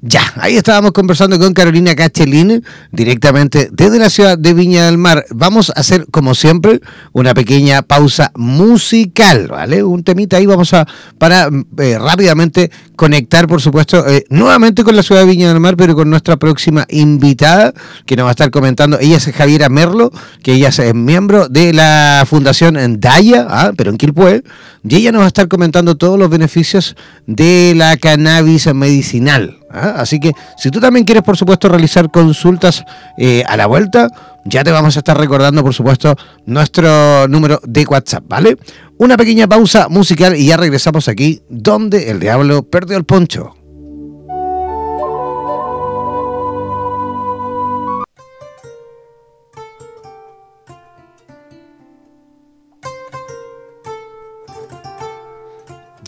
[0.02, 5.26] Ya, ahí estábamos conversando con Carolina Cachelín, directamente desde la ciudad de Viña del Mar.
[5.30, 6.80] Vamos a hacer, como siempre,
[7.12, 9.84] una pequeña pausa musical, ¿vale?
[9.84, 15.04] Un temita ahí vamos a, para eh, rápidamente conectar, por supuesto, eh, nuevamente con la
[15.04, 17.74] ciudad de Viña del Mar, pero con nuestra próxima invitada,
[18.06, 18.98] que nos va a estar comentando.
[19.02, 23.74] Ella es Javiera Merlo, que ella es miembro de la Fundación Daya, ¿ah?
[23.76, 24.44] pero en Quilpue,
[24.88, 26.96] y ella nos va a estar comentando todos los beneficios
[27.28, 29.60] de la cannabis medicinal.
[29.72, 29.96] ¿Ah?
[29.98, 32.84] Así que si tú también quieres, por supuesto, realizar consultas
[33.18, 34.10] eh, a la vuelta,
[34.46, 38.58] ya te vamos a estar recordando, por supuesto, nuestro número de WhatsApp, ¿vale?
[38.98, 43.59] Una pequeña pausa musical y ya regresamos aquí, donde el diablo perdió el poncho.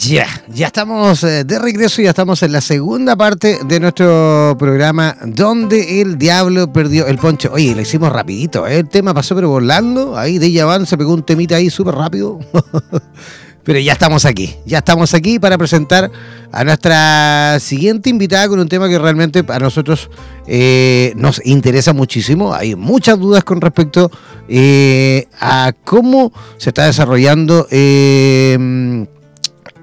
[0.10, 5.16] Ya, ya estamos eh, de regreso, ya estamos en la segunda parte de nuestro programa
[5.24, 7.52] donde el diablo perdió el poncho.
[7.54, 8.80] Oye, lo hicimos rapidito, ¿eh?
[8.80, 12.40] el tema pasó pero volando, ahí de Yavan se pegó un temita ahí súper rápido.
[13.64, 16.10] pero ya estamos aquí, ya estamos aquí para presentar
[16.52, 20.10] a nuestra siguiente invitada con un tema que realmente a nosotros
[20.48, 22.56] eh, nos interesa muchísimo.
[22.56, 24.10] Hay muchas dudas con respecto
[25.40, 27.68] a cómo se está desarrollando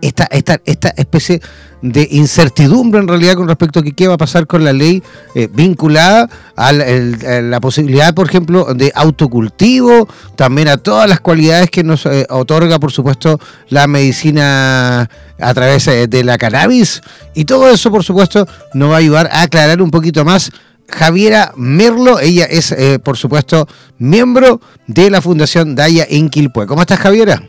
[0.00, 1.40] esta, esta, esta especie
[1.82, 5.02] de incertidumbre en realidad con respecto a qué va a pasar con la ley
[5.34, 11.84] eh, vinculada a la, posibilidad, por ejemplo, de autocultivo, también a todas las cualidades que
[11.84, 15.08] nos eh, otorga, por supuesto, la medicina
[15.40, 17.00] a través eh, de la cannabis.
[17.34, 20.50] Y todo eso, por supuesto, nos va a ayudar a aclarar un poquito más
[20.88, 22.18] Javiera Merlo.
[22.18, 26.66] Ella es, por supuesto, miembro de la Fundación Daya en Quilpue.
[26.66, 27.42] ¿Cómo estás, Javiera?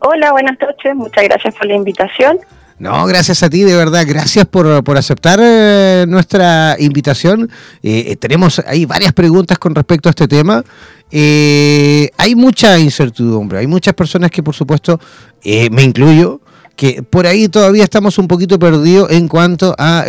[0.00, 0.94] Hola, buenas noches.
[0.94, 2.38] Muchas gracias por la invitación.
[2.82, 4.04] No, gracias a ti, de verdad.
[4.04, 7.48] Gracias por, aceptar eh, nuestra invitación.
[7.80, 10.64] Eh, eh, tenemos ahí varias preguntas con respecto a este tema.
[11.12, 13.60] hay mucha incertidumbre.
[13.60, 14.98] Hay muchas personas que, por supuesto,
[15.44, 16.40] me incluyo,
[16.74, 20.04] que por ahí todavía estamos un poquito perdidos en cuanto a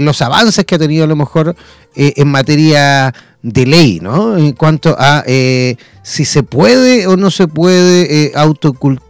[0.00, 1.54] los avances que ha tenido a lo mejor
[1.94, 4.38] en materia de ley, ¿no?
[4.38, 8.32] En cuanto a eh, si se puede o no se puede, eh,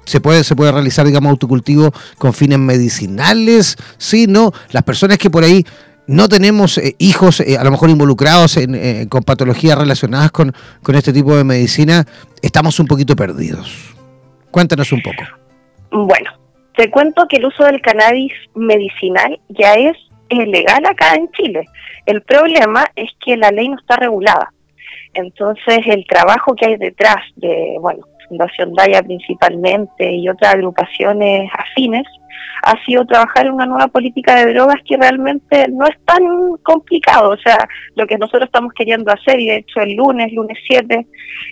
[0.07, 4.53] se puede se puede realizar, digamos, autocultivo con fines medicinales, sí, no.
[4.73, 5.65] Las personas que por ahí
[6.09, 11.13] no tenemos eh, hijos a lo mejor involucrados en, con patologías relacionadas con, con este
[11.13, 12.05] tipo de medicina,
[12.43, 13.95] estamos un poquito perdidos.
[14.51, 15.23] Cuéntanos un poco.
[15.93, 16.33] Bueno,
[16.77, 19.97] te cuento que el uso del cannabis medicinal ya es
[20.31, 21.65] legal acá en Chile.
[22.07, 24.53] El problema es que la ley no está regulada.
[25.15, 32.07] Entonces, el trabajo que hay detrás de, bueno, Fundación Daya principalmente y otras agrupaciones afines,
[32.63, 36.23] ha sido trabajar en una nueva política de drogas que realmente no es tan
[36.63, 37.31] complicado.
[37.31, 37.59] O sea,
[37.95, 41.07] lo que nosotros estamos queriendo hacer, y de hecho el lunes, lunes 7,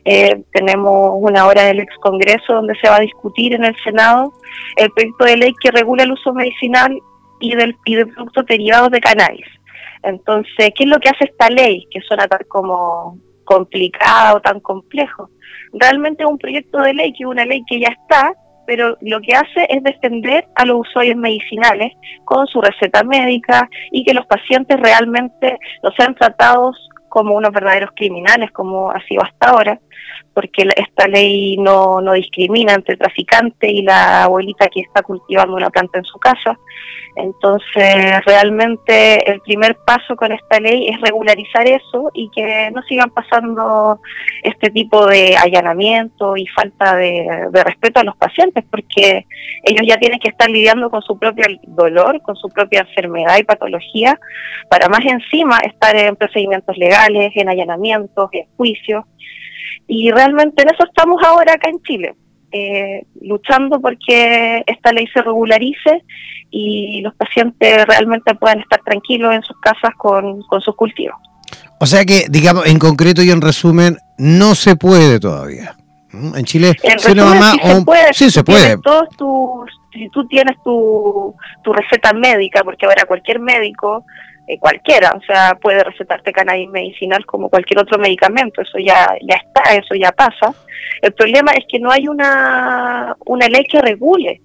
[0.05, 4.33] eh, tenemos una hora del ex Congreso donde se va a discutir en el Senado
[4.77, 6.99] el proyecto de ley que regula el uso medicinal
[7.43, 9.47] y, del, y de productos derivados de cannabis.
[10.03, 14.61] Entonces, ¿qué es lo que hace esta ley que suena tan como complicada o tan
[14.61, 15.29] complejo?
[15.75, 18.33] Realmente es un proyecto de ley que es una ley que ya está,
[18.67, 21.93] pero lo que hace es defender a los usuarios medicinales
[22.25, 27.91] con su receta médica y que los pacientes realmente no sean tratados como unos verdaderos
[27.95, 29.81] criminales, como ha sido hasta ahora,
[30.35, 35.57] porque esta ley no, no discrimina entre el traficante y la abuelita que está cultivando
[35.57, 36.59] una planta en su casa.
[37.15, 43.11] Entonces, realmente el primer paso con esta ley es regularizar eso y que no sigan
[43.11, 44.01] pasando
[44.43, 49.27] este tipo de allanamiento y falta de, de respeto a los pacientes, porque
[49.65, 53.45] ellos ya tienen que estar lidiando con su propio dolor, con su propia enfermedad y
[53.45, 54.19] patología,
[54.71, 59.05] para más encima estar en procedimientos legales, en allanamientos, en juicios.
[59.95, 62.15] Y realmente en eso estamos ahora acá en Chile,
[62.51, 66.03] eh, luchando porque esta ley se regularice
[66.51, 71.17] y los pacientes realmente puedan estar tranquilos en sus casas con, sus cultivos.
[71.79, 75.77] O sea que, digamos, en concreto y en resumen, no se puede todavía.
[76.11, 76.37] ¿Mm?
[76.37, 78.15] En Chile, si mamá sí se puede.
[78.15, 78.79] Sí se puede.
[78.79, 84.07] Todos tus, si tú tienes tu, tu receta médica, porque ahora cualquier médico
[84.49, 89.37] eh, cualquiera, o sea, puede recetarte cannabis medicinal como cualquier otro medicamento, eso ya, ya
[89.37, 90.55] está, eso ya pasa.
[91.01, 94.41] El problema es que no hay una, una ley que regule,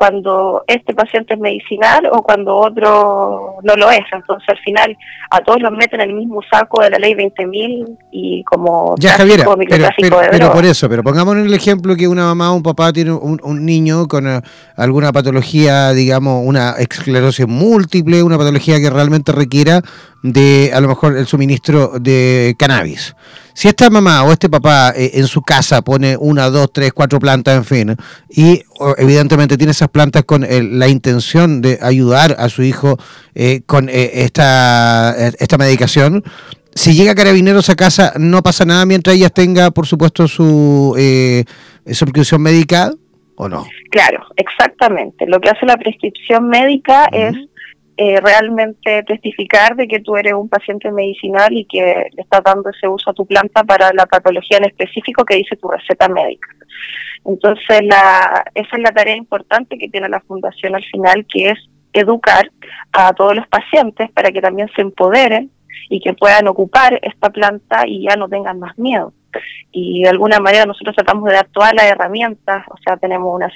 [0.00, 4.00] cuando este paciente es medicinal o cuando otro no lo es.
[4.10, 4.96] Entonces, al final,
[5.30, 9.10] a todos los meten en el mismo saco de la ley 20.000 y como ya,
[9.10, 9.44] Javiera,
[10.30, 13.66] pero, por eso, pero pongamos el ejemplo que una mamá o un papá tiene un,
[13.66, 14.40] niño con eh,
[14.74, 19.82] alguna patología, digamos, una esclerosis múltiple, una patología que realmente requiera
[20.22, 23.14] de, a lo mejor, el suministro de cannabis.
[23.54, 27.18] Si esta mamá o este papá eh, en su casa pone una, dos, tres, cuatro
[27.18, 27.96] plantas, en fin,
[28.30, 28.62] y
[28.96, 32.96] evidentemente tiene esas plantas con eh, la intención de ayudar a su hijo
[33.34, 36.24] eh, con esta, esta medicación,
[36.74, 41.44] si llega carabineros a casa, no pasa nada mientras ella tenga, por supuesto, su eh,
[41.84, 42.92] prescripción médica
[43.36, 43.66] o no.
[43.90, 45.26] Claro, exactamente.
[45.26, 47.34] Lo que hace la prescripción médica es
[48.02, 52.70] eh, realmente testificar de que tú eres un paciente medicinal y que le estás dando
[52.70, 56.48] ese uso a tu planta para la patología en específico que dice tu receta médica.
[57.26, 61.58] Entonces, la, esa es la tarea importante que tiene la Fundación al final, que es
[61.92, 62.50] educar
[62.92, 65.50] a todos los pacientes para que también se empoderen
[65.90, 69.12] y que puedan ocupar esta planta y ya no tengan más miedo
[69.72, 73.50] y de alguna manera nosotros tratamos de dar todas las herramientas, o sea, tenemos una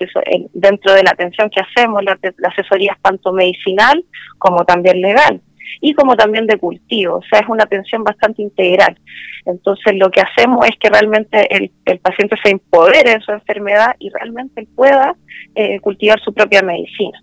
[0.53, 4.05] dentro de la atención que hacemos, la, asesoría es tanto medicinal
[4.39, 5.41] como también legal
[5.81, 8.99] y como también de cultivo, o sea, es una atención bastante integral.
[9.47, 14.11] Entonces, lo que hacemos es que realmente el, paciente se empodere de su enfermedad y
[14.11, 15.15] realmente pueda
[15.55, 17.23] eh, cultivar su propia medicina.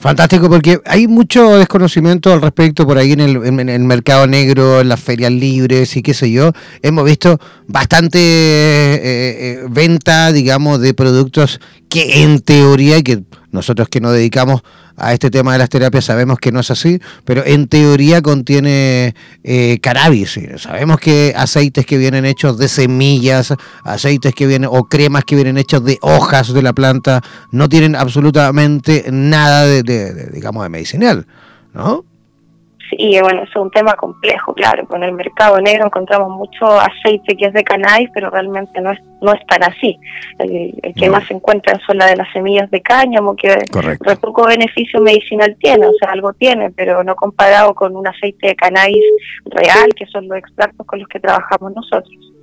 [0.00, 5.00] Fantástico, porque hay mucho desconocimiento al respecto por ahí en el, mercado negro, en las
[5.00, 6.52] ferias libres y qué sé yo.
[6.82, 14.00] Hemos visto bastante eh, eh, venta, digamos, de productos que en teoría, que nosotros que
[14.00, 14.62] nos dedicamos
[14.96, 19.14] a este tema de las terapias sabemos que no es así, pero en teoría contiene
[19.44, 20.38] eh, cannabis.
[20.56, 25.56] Sabemos que aceites que vienen hechos de semillas, aceites que vienen o cremas que vienen
[25.56, 31.26] hechos de hojas de la planta, no tienen absolutamente nada de, de digamos, de medicinal,
[31.72, 32.07] ¿no?
[32.90, 34.86] Sí, bueno, es un tema complejo, claro.
[34.86, 38.98] Con el mercado negro encontramos mucho aceite que es de cannabis, pero realmente no es,
[39.20, 39.98] no es tan así.
[40.38, 43.56] El, que más se encuentra son las de las semillas de cáñamo, que
[44.20, 48.56] poco beneficio medicinal tiene, o sea, algo tiene, pero no comparado con un aceite de
[48.56, 49.04] cannabis
[49.46, 52.37] real, que son los extractos con los que trabajamos nosotros.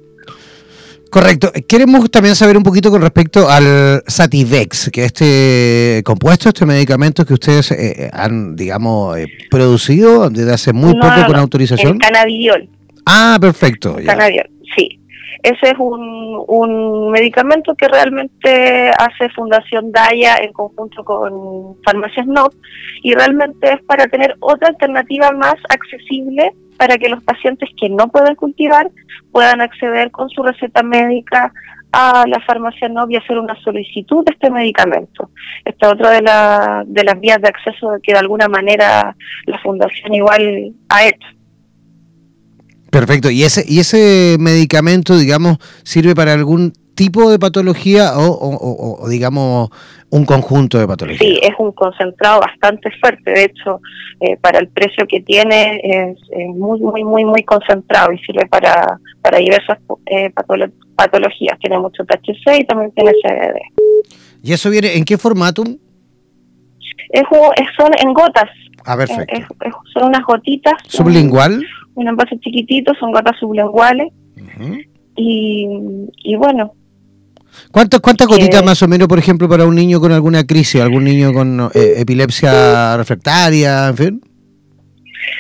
[1.10, 1.52] Correcto.
[1.68, 7.34] Queremos también saber un poquito con respecto al Sativex, que este compuesto, este medicamento que
[7.34, 11.94] ustedes eh, han, digamos, eh, producido desde hace muy poco con autorización.
[11.94, 12.70] El cannabidiol.
[13.06, 13.96] Ah, perfecto.
[14.06, 15.00] Cannabidiol, sí.
[15.44, 22.52] Ese es un, un medicamento que realmente hace Fundación Daya en conjunto con Farmacias NOP
[23.04, 28.08] y realmente es para tener otra alternativa más accesible para que los pacientes que no
[28.10, 28.90] pueden cultivar
[29.32, 31.52] puedan acceder con su receta médica
[31.92, 35.30] a la farmacia NOP y hacer una solicitud de este medicamento.
[35.64, 40.14] Esta otra de, la, de las vías de acceso que de alguna manera la fundación
[40.14, 41.28] igual ha hecho.
[42.92, 43.30] Perfecto.
[43.30, 49.70] ¿Y ese, y ese medicamento, digamos, sirve para algún tipo de patología o, digamos,
[50.10, 51.20] un conjunto de patologías?
[51.20, 53.32] Sí, es un concentrado bastante fuerte.
[53.32, 53.82] De hecho,
[54.22, 56.18] eh, para el precio que tiene, es,
[56.56, 60.32] muy, muy, muy, muy concentrado y sirve para, para diversas eh,
[60.96, 61.60] patologías.
[61.60, 63.60] Tiene mucho THC y también tiene CBD.
[64.42, 65.64] ¿Y eso viene en qué formato?
[67.12, 67.24] Es,
[67.78, 68.50] son en gotas.
[68.86, 69.56] Ah, perfecto.
[69.94, 70.74] son unas gotitas.
[70.88, 71.64] ¿Sublingual?
[71.96, 74.12] un envase chiquitito, son gotas sublinguales.
[75.16, 75.68] y,
[76.24, 76.74] y bueno.
[77.72, 81.04] ¿Cuántas cuántas gotitas más o menos, por ejemplo, para un niño con alguna crisis, algún
[81.04, 84.22] niño con eh, epilepsia refractaria, en fin?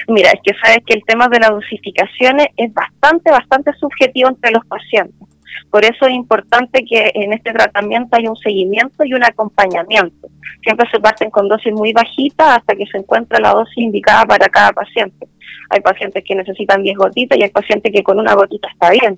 [0.07, 4.51] Mira, es que sabes que el tema de las dosificaciones es bastante, bastante subjetivo entre
[4.51, 5.27] los pacientes.
[5.71, 10.27] Por eso es importante que en este tratamiento haya un seguimiento y un acompañamiento.
[10.63, 14.47] Siempre se parten con dosis muy bajitas hasta que se encuentra la dosis indicada para
[14.49, 15.27] cada paciente.
[15.69, 19.17] Hay pacientes que necesitan 10 gotitas y hay pacientes que con una gotita está bien.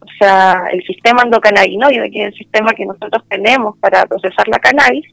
[0.00, 4.58] O sea, el sistema endocannabinoide, que es el sistema que nosotros tenemos para procesar la
[4.58, 5.04] cannabis,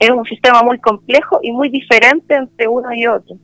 [0.00, 3.36] es un sistema muy complejo y muy diferente entre uno y otro.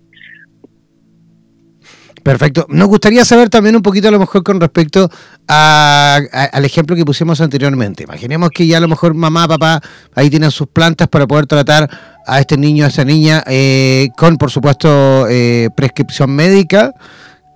[2.25, 2.65] Perfecto.
[2.71, 5.11] Nos gustaría saber también un poquito a lo mejor con respecto
[5.47, 8.05] al ejemplo que pusimos anteriormente.
[8.05, 9.83] Imaginemos que ya a lo mejor mamá, papá,
[10.15, 11.87] ahí tienen sus plantas para poder tratar
[12.27, 16.95] a este niño, a esta niña, eh, con por supuesto eh, prescripción médica.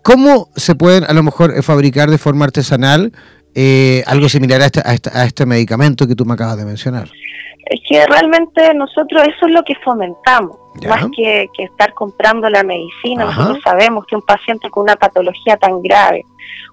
[0.03, 3.13] ¿Cómo se pueden a lo mejor eh, fabricar de forma artesanal
[4.07, 7.11] algo similar a a este, a este medicamento que tú me acabas de mencionar?
[7.69, 10.57] Es que realmente nosotros eso es lo que fomentamos,
[10.89, 13.27] más que, estar comprando la medicina.
[13.27, 16.25] Nosotros sabemos que un paciente con una patología tan grave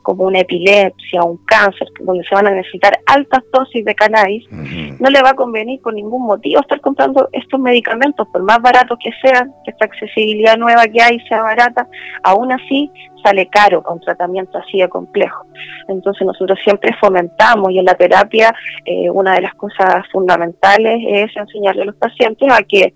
[0.04, 4.46] como una epilepsia o un cáncer, donde se van a necesitar altas dosis de cannabis,
[4.52, 9.00] no le va a convenir por ningún motivo estar comprando estos medicamentos, por más baratos
[9.04, 11.88] que sean, que esta accesibilidad nueva que hay sea barata,
[12.24, 12.92] aún así
[13.24, 15.46] sale caro un tratamiento así de complejo.
[15.88, 18.54] Entonces nosotros siempre fomentamos y en la terapia
[18.86, 22.94] eh, una de las cosas fundamentales es enseñarle a los pacientes a que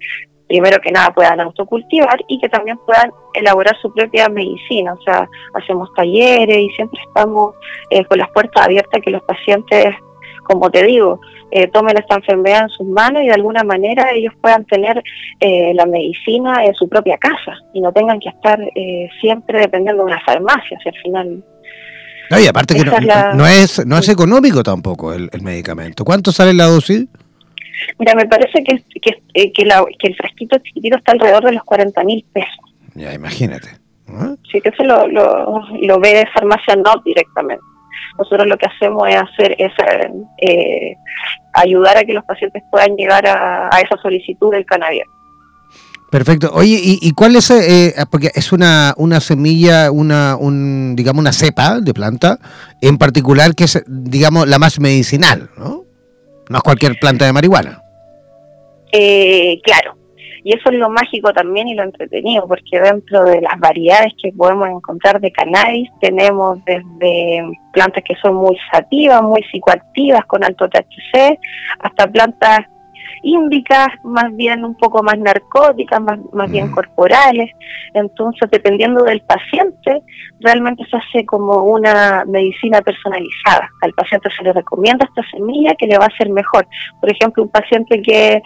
[0.49, 4.93] primero que nada puedan autocultivar y que también puedan elaborar su propia medicina.
[4.93, 7.53] O sea, hacemos talleres y siempre estamos
[7.91, 9.93] eh, con las puertas abiertas que los pacientes,
[10.43, 11.21] como te digo,
[11.51, 15.01] eh, tomen esta enfermedad en sus manos y de alguna manera ellos puedan tener
[15.39, 18.59] eh, la medicina en su propia casa y no tengan que estar
[19.21, 21.43] siempre dependiendo de una farmacia, si al final...
[22.31, 26.05] No, y aparte que no, es, no es económico tampoco el, el medicamento.
[26.05, 27.07] ¿Cuánto sale la dosis?
[27.97, 32.03] Mira, me parece que, que, eh, que, el frasquito chiquitito está alrededor de los 40
[32.03, 32.59] mil pesos.
[32.95, 33.69] Ya, imagínate.
[34.51, 37.63] Sí, que eso lo, lo, ve de farmacia no directamente.
[38.17, 39.71] Nosotros lo que hacemos es hacer es
[40.41, 40.95] eh,
[41.53, 45.03] ayudar a que los pacientes puedan llegar a, esa solicitud del cannabis.
[46.09, 46.49] Perfecto.
[46.53, 47.51] Oye, ¿y, cuál es?
[47.51, 52.39] Eh, porque es una, una semilla, una, un, digamos, una cepa de planta
[52.81, 55.83] en particular que es, digamos, la más medicinal, ¿no?
[56.49, 57.81] No es cualquier planta de marihuana.
[58.91, 59.95] Eh, claro,
[60.43, 64.31] y eso es lo mágico también y lo entretenido, porque dentro de las variedades que
[64.31, 67.43] podemos encontrar de cannabis, tenemos desde
[67.73, 71.37] plantas que son muy sativas, muy psicoactivas, con alto THC,
[71.79, 72.61] hasta plantas
[73.21, 77.51] índicas, más bien un poco más narcóticas, más, más bien corporales.
[77.93, 80.01] Entonces, dependiendo del paciente,
[80.39, 83.69] realmente se hace como una medicina personalizada.
[83.81, 86.67] Al paciente se le recomienda esta semilla que le va a hacer mejor.
[86.99, 88.41] Por ejemplo, un paciente que,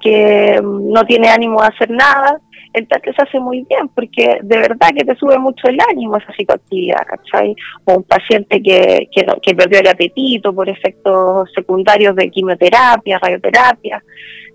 [0.00, 2.40] que no tiene ánimo de hacer nada,
[2.72, 6.32] THC se hace muy bien porque de verdad que te sube mucho el ánimo esa
[6.32, 7.54] psicoactividad, ¿cachai?
[7.84, 14.02] O un paciente que, que, que perdió el apetito por efectos secundarios de quimioterapia, radioterapia.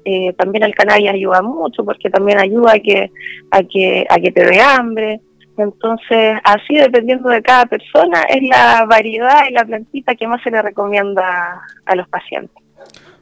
[0.05, 3.11] Eh, también el cannabis ayuda mucho porque también ayuda a que,
[3.51, 5.19] a que, a que te dé hambre.
[5.57, 10.51] Entonces, así dependiendo de cada persona, es la variedad y la plantita que más se
[10.51, 12.64] le recomienda a los pacientes.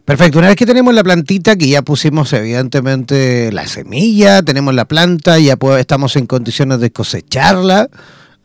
[0.05, 4.83] Perfecto, una vez que tenemos la plantita, que ya pusimos evidentemente la semilla, tenemos la
[4.83, 7.87] planta, ya estamos en condiciones de cosecharla,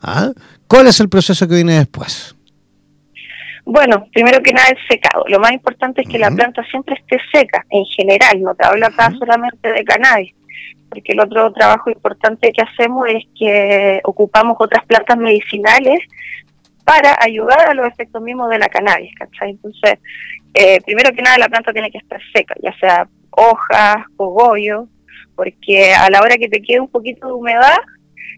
[0.01, 0.31] ¿ah?
[0.67, 2.33] ¿cuál es el proceso que viene después?
[3.65, 5.25] Bueno, primero que nada el secado.
[5.27, 8.85] Lo más importante es que la planta siempre esté seca, en general, no te hablo
[8.85, 10.33] acá solamente de cannabis,
[10.87, 15.99] porque el otro trabajo importante que hacemos es que ocupamos otras plantas medicinales
[16.85, 19.51] para ayudar a los efectos mismos de la cannabis, ¿cachai?
[19.51, 19.99] Entonces,
[20.53, 24.87] eh, primero que nada la planta tiene que estar seca, ya sea hojas, cogollo,
[25.35, 27.77] porque a la hora que te quede un poquito de humedad,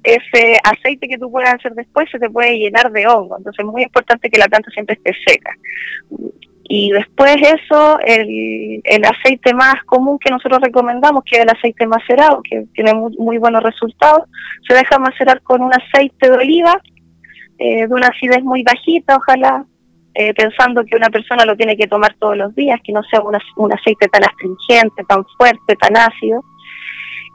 [0.04, 3.72] ese aceite que tú puedas hacer después se te puede llenar de hongo, entonces es
[3.72, 5.56] muy importante que la planta siempre esté seca.
[6.74, 11.86] Y después eso, el, el aceite más común que nosotros recomendamos, que es el aceite
[11.86, 14.30] macerado, que tiene muy, muy buenos resultados,
[14.68, 16.82] se deja macerar con un aceite de oliva
[17.58, 19.66] eh, de una acidez muy bajita, ojalá,
[20.14, 23.22] eh, pensando que una persona lo tiene que tomar todos los días, que no sea
[23.22, 26.44] un aceite tan astringente, tan fuerte, tan ácido.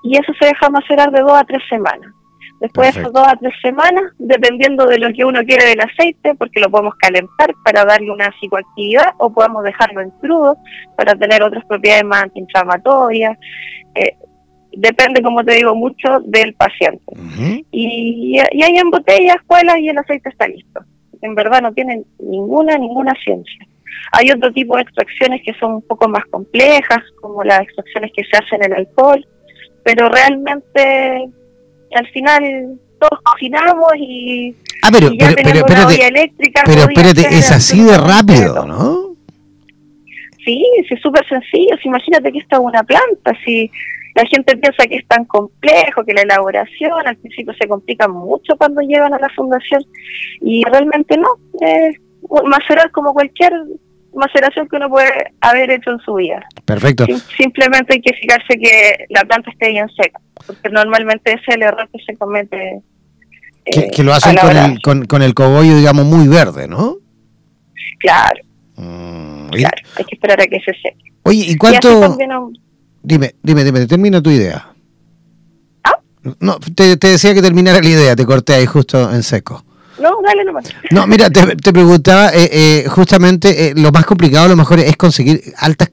[0.02, 2.12] Y eso se deja macerar de dos a tres semanas.
[2.60, 6.34] Después de esas dos a tres semanas, dependiendo de lo que uno quiere del aceite,
[6.36, 10.56] porque lo podemos calentar para darle una psicoactividad o podemos dejarlo en crudo
[10.96, 13.36] para tener otras propiedades más antiinflamatorias.
[13.94, 14.16] Eh,
[14.72, 17.04] depende, como te digo, mucho del paciente.
[17.70, 20.80] y, y, hay en botellas, escuelas y el aceite está listo.
[21.22, 23.66] En verdad no tienen ninguna, ninguna ciencia.
[24.12, 28.24] Hay otro tipo de extracciones que son un poco más complejas, como las extracciones que
[28.24, 29.26] se hacen en el alcohol,
[29.82, 31.28] pero realmente
[31.94, 36.62] al final todos cocinamos y, ah, pero, ya pero, una olla eléctrica.
[36.64, 39.16] Pero espérate, es así de rápido, ¿no?
[40.44, 41.76] Sí, es súper sencillo.
[41.84, 43.70] imagínate que esta es una planta, si
[44.16, 48.56] la gente piensa que es tan complejo, que la elaboración al principio se complica mucho
[48.56, 49.84] cuando llegan a la fundación
[50.40, 51.28] y realmente no,
[51.60, 51.98] es
[52.46, 53.52] macerar como cualquier
[54.14, 55.12] maceración que uno puede
[55.42, 56.42] haber hecho en su vida.
[56.64, 57.04] Perfecto.
[57.36, 61.62] simplemente hay que fijarse que la planta esté bien seca, porque normalmente ese es el
[61.64, 62.80] error que se comete.
[63.66, 64.56] que, eh, lo hacen con
[64.96, 66.96] el, con, el cogollo, digamos, muy verde, ¿no?
[67.98, 68.40] Claro.
[68.76, 71.12] Mm, claro, hay que esperar a que se seque.
[71.24, 72.16] Oye, ¿y cuánto...?
[73.06, 74.74] Dime, dime, dime, termina tu idea.
[75.84, 76.00] ¿Ah?
[76.40, 79.64] No, te, decía que terminara la idea, te corté ahí justo en seco.
[80.00, 80.64] No, dale nomás.
[80.90, 84.96] No, mira, te, preguntaba, eh, eh, justamente eh, lo más complicado a lo mejor es
[84.96, 85.88] conseguir altas,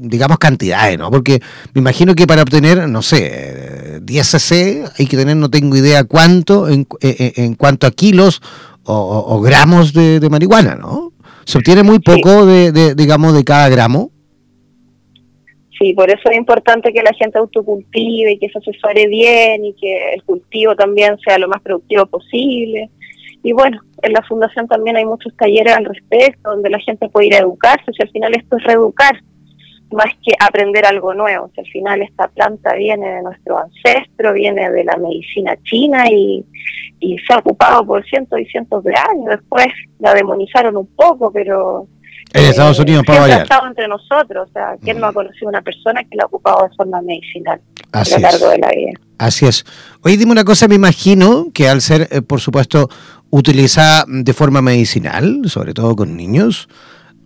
[0.00, 1.10] digamos, cantidades, ¿no?
[1.10, 1.38] Porque
[1.74, 6.04] me imagino que para obtener, no sé, 10 cc hay que tener, no tengo idea
[6.04, 8.40] cuánto, en, en cuanto a kilos
[8.84, 11.12] o, gramos de, marihuana, ¿no?
[11.44, 14.12] Se obtiene muy poco de, de, digamos, de cada gramo.
[15.78, 19.74] Sí, por eso es importante que la gente autocultive y que se asesore bien y
[19.74, 22.90] que el cultivo también sea lo más productivo posible.
[23.44, 27.28] Y bueno, en la fundación también hay muchos talleres al respecto, donde la gente puede
[27.28, 29.20] ir a educarse, si al final esto es reeducar,
[29.92, 31.48] más que aprender algo nuevo.
[31.54, 36.44] Si al final esta planta viene de nuestro ancestro, viene de la medicina china y,
[36.98, 39.26] y se ha ocupado por cientos y cientos de años.
[39.30, 39.68] Después
[40.00, 41.86] la demonizaron un poco, pero
[42.32, 43.40] en Estados Unidos, para variar.
[43.40, 44.48] ha estado entre nosotros.
[44.48, 47.60] O sea, ¿quién no ha conocido una persona que la ha ocupado de forma medicinal
[47.92, 48.92] a lo largo de la vida?
[49.18, 49.64] Así es.
[50.02, 52.88] Oye, dime una cosa, me imagino que al ser, eh, por supuesto,
[53.30, 56.68] utilizada de forma medicinal, sobre todo con niños,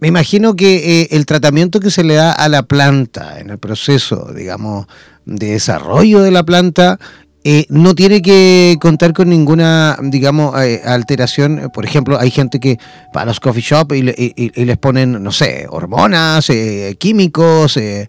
[0.01, 3.59] me imagino que eh, el tratamiento que se le da a la planta en el
[3.59, 4.87] proceso, digamos,
[5.25, 6.99] de desarrollo de la planta
[7.45, 11.71] eh, no tiene que contar con ninguna, digamos, eh, alteración.
[11.75, 12.79] Por ejemplo, hay gente que
[13.17, 18.09] va a los coffee shop y, les ponen, no sé, hormonas, eh, químicos y,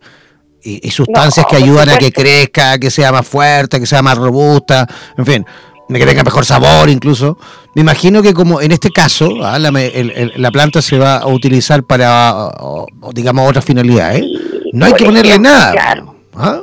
[0.92, 5.26] sustancias que ayudan a que crezca, que sea más fuerte, que sea más robusta, en
[5.26, 5.46] fin,
[5.90, 7.38] que tenga mejor sabor incluso.
[7.76, 9.58] Me imagino que como en este caso, ¿ah?
[9.60, 12.50] la, planta se va a utilizar para,
[13.14, 14.26] digamos, otras finalidades.
[14.74, 15.74] No hay que ponerle nada.
[16.36, 16.60] ¿ah?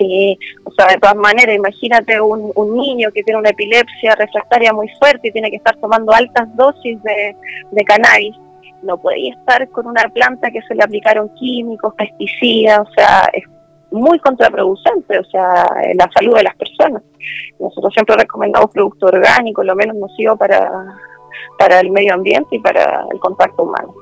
[0.00, 4.72] Sí, o sea, de todas maneras, imagínate un, un niño que tiene una epilepsia refractaria
[4.72, 8.34] muy fuerte y tiene que estar tomando altas dosis de, cannabis.
[8.82, 13.44] No puede estar con una planta que se le aplicaron químicos, pesticidas, o sea, es
[13.90, 17.02] muy contraproducente, o sea, la salud de las personas.
[17.58, 20.70] Nosotros siempre recomendamos producto orgánico, lo menos nocivo para,
[21.58, 23.92] para el medio ambiente y para el contacto humano.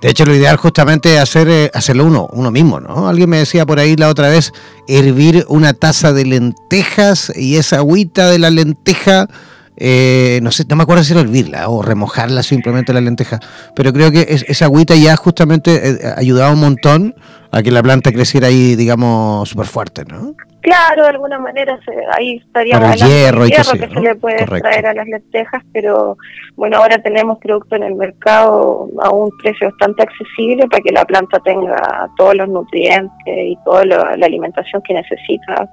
[0.00, 3.08] De hecho, lo ideal justamente es hacer, eh, hacerlo uno, uno mismo, ¿no?
[3.08, 4.52] Alguien me decía por ahí la otra vez,
[4.86, 9.28] hervir una taza de lentejas y esa agüita de la lenteja,
[9.76, 13.40] eh, no sé, no me acuerdo si era hervirla o remojarla simplemente la lenteja,
[13.74, 17.14] pero creo que esa agüita ya justamente eh, ayudaba un montón
[17.50, 20.34] a que la planta creciera ahí, digamos, súper fuerte, ¿no?
[20.60, 21.78] Claro, de alguna manera
[22.12, 26.16] ahí estaría el hierro, que se le puede traer a las lentejas, pero
[26.56, 31.04] bueno, ahora tenemos producto en el mercado a un precio bastante accesible para que la
[31.04, 35.70] planta tenga todos los nutrientes y toda la alimentación que necesita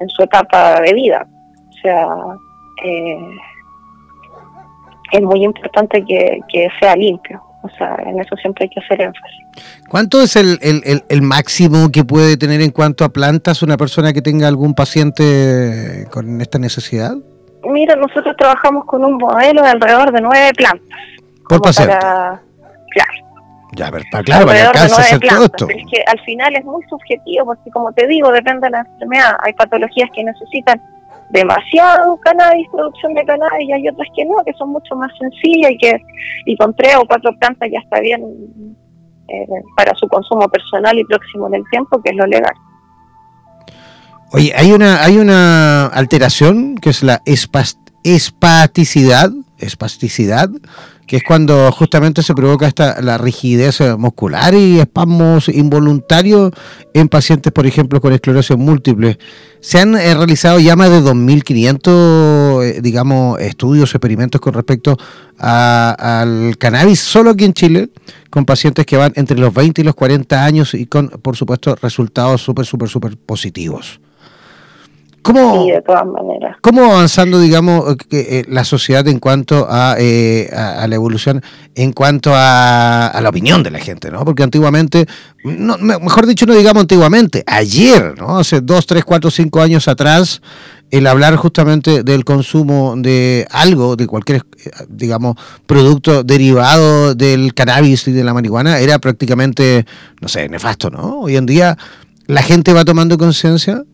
[0.00, 1.26] en su etapa de vida.
[1.68, 2.08] O sea,
[2.84, 3.18] eh,
[5.12, 7.42] es muy importante que, que sea limpio.
[7.62, 9.44] O sea, en eso siempre hay que hacer énfasis.
[9.88, 14.12] ¿Cuánto es el, el, el, máximo que puede tener en cuanto a plantas una persona
[14.12, 17.16] que tenga algún paciente con esta necesidad?
[17.64, 20.98] Mira, nosotros trabajamos con un modelo de alrededor de nueve plantas.
[21.48, 21.96] ¿Por paciente?
[21.98, 23.28] claro.
[23.72, 25.66] Ya, ver, está claro, para que hacer todo esto.
[25.66, 28.80] Pero es que al final es muy subjetivo, porque como te digo, depende de la
[28.80, 29.36] enfermedad.
[29.42, 30.80] Hay patologías que necesitan
[31.30, 35.72] demasiado cannabis, producción de cannabis, y hay otras que no, que son mucho más sencillas
[35.72, 36.00] y que
[36.46, 38.22] y con tres o cuatro plantas ya está bien
[39.28, 42.54] eh, para su consumo personal y próximo en el tiempo, que es lo legal.
[44.32, 50.50] Oye, hay una, hay una alteración que es la espasticidad, espasticidad,
[51.08, 56.52] que es cuando justamente se provoca esta la rigidez muscular y espasmos involuntarios
[56.92, 59.18] en pacientes, por ejemplo, con esclerosis múltiple.
[59.60, 64.98] Se han eh, realizado ya más de 2.500, eh, digamos, estudios, experimentos con respecto
[65.38, 67.88] al cannabis solo aquí en Chile,
[68.28, 71.74] con pacientes que van entre los 20 y los 40 años y con, por supuesto,
[71.80, 73.98] resultados súper, súper, súper positivos.
[75.28, 76.56] ¿Cómo, de todas maneras.
[76.62, 79.68] ¿Cómo avanzando, digamos, que, eh, la sociedad en cuanto
[79.98, 81.42] eh, a, a, la evolución,
[81.74, 84.24] en cuanto a, a, la opinión de la gente, ¿no?
[84.24, 85.06] Porque antiguamente,
[85.44, 88.38] no, mejor dicho, no digamos antiguamente, ayer, ¿no?
[88.38, 90.40] Hace dos, tres, cuatro, cinco años atrás,
[90.90, 94.46] el hablar justamente del consumo de algo, de cualquier,
[94.88, 99.84] digamos, producto derivado del cannabis y de la marihuana, era prácticamente,
[100.22, 101.20] no sé, nefasto, ¿no?
[101.20, 101.76] Hoy en día
[102.26, 103.84] la gente va tomando conciencia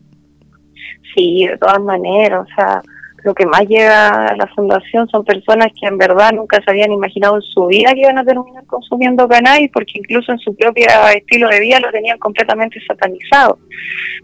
[1.15, 2.81] Sí, de todas maneras, o sea,
[3.25, 6.91] lo que más llega a la fundación son personas que en verdad nunca se habían
[6.91, 10.85] imaginado en su vida que iban a terminar consumiendo cannabis, porque incluso en su propio
[11.15, 13.57] estilo de vida lo tenían completamente satanizado.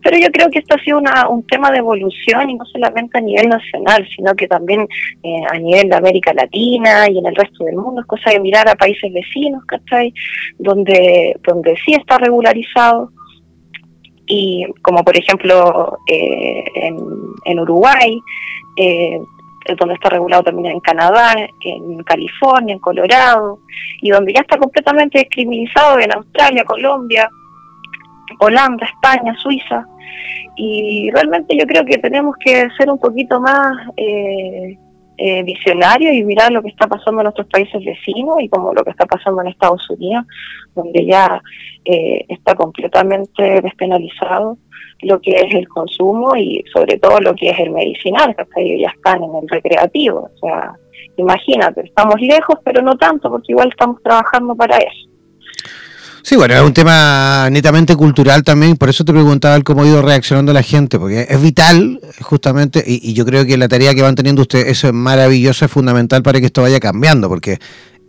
[0.04, 3.18] Pero yo creo que esto ha sido una, un tema de evolución y no solamente
[3.18, 4.88] a nivel nacional, sino que también
[5.24, 8.02] eh, a nivel de América Latina y en el resto del mundo.
[8.02, 10.14] Es cosa de mirar a países vecinos, ¿cachai?
[10.60, 13.12] Donde, donde sí está regularizado
[14.34, 18.18] y como por ejemplo eh, en, Uruguay,
[18.78, 19.20] eh,
[19.78, 23.60] donde está regulado también en Canadá, en California, en Colorado,
[24.02, 27.30] y donde ya está completamente descriminalizado en Australia, Colombia,
[28.40, 29.86] Holanda, España, Suiza.
[30.56, 34.78] Y realmente yo creo que tenemos que ser un poquito más eh,
[35.24, 38.84] eh, visionarios y mirar lo que está pasando en nuestros países vecinos y como lo
[38.84, 40.26] que está pasando en Estados Unidos,
[40.74, 41.40] donde ya
[41.86, 44.58] eh, está completamente despenalizado
[45.02, 48.90] lo que es el consumo y sobre todo lo que es el medicinal, que ya
[48.90, 50.28] están en el recreativo.
[50.34, 50.74] O sea,
[51.18, 55.11] imagínate, estamos lejos, pero no tanto, porque igual estamos trabajando para eso.
[56.24, 60.02] Sí, bueno, es un tema netamente cultural también, por eso te preguntaba cómo ha ido
[60.02, 64.16] reaccionando la gente, porque es vital, justamente, y, yo creo que la tarea que van
[64.16, 67.60] teniendo ustedes, eso es maravilloso, es fundamental para que esto vaya cambiando, porque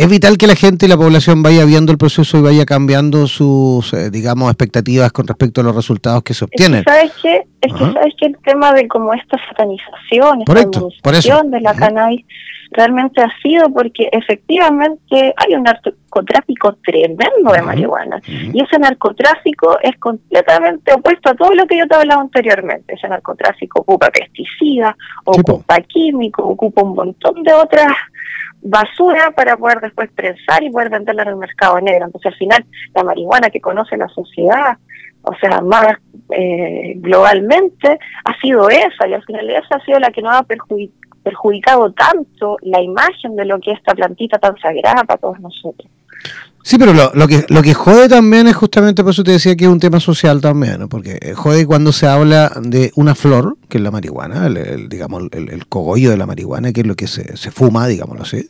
[0.03, 3.29] es vital que la gente y la población vaya viendo el proceso y vaya cambiando
[3.29, 6.81] sus, eh, digamos, expectativas con respecto a los resultados que se obtienen.
[6.81, 7.43] Es que, ¿Sabes qué?
[7.61, 8.27] Es que, ¿sabes qué?
[8.27, 12.25] El tema de como esta satanización, esta administración de la cannabis,
[12.73, 18.21] realmente ha sido porque efectivamente hay un narcotráfico tremendo de marihuana.
[18.27, 22.95] Y ese narcotráfico es completamente opuesto a todo lo que yo te hablaba anteriormente.
[22.95, 27.93] Ese narcotráfico ocupa pesticidas, ocupa químicos, ocupa un montón de otras
[28.63, 32.07] basura para poder después prensar y poder venderla en el mercado negro.
[32.07, 34.79] Entonces al final la marihuana que conoce la sociedad,
[35.23, 35.97] o sea, más
[36.31, 40.45] eh, globalmente, ha sido esa y al final esa ha sido la que nos ha
[41.23, 45.91] perjudicado tanto la imagen de lo que es esta plantita tan sagrada para todos nosotros.
[46.65, 49.65] Sí, pero lo, que, lo que jode también es justamente por eso te decía que
[49.65, 50.89] es un tema social también, ¿no?
[50.89, 55.25] porque eh, jode cuando se habla de una flor, que es la marihuana, el, digamos,
[55.33, 58.49] el, cogollo de la marihuana, que es lo que se, se fuma, digámoslo así.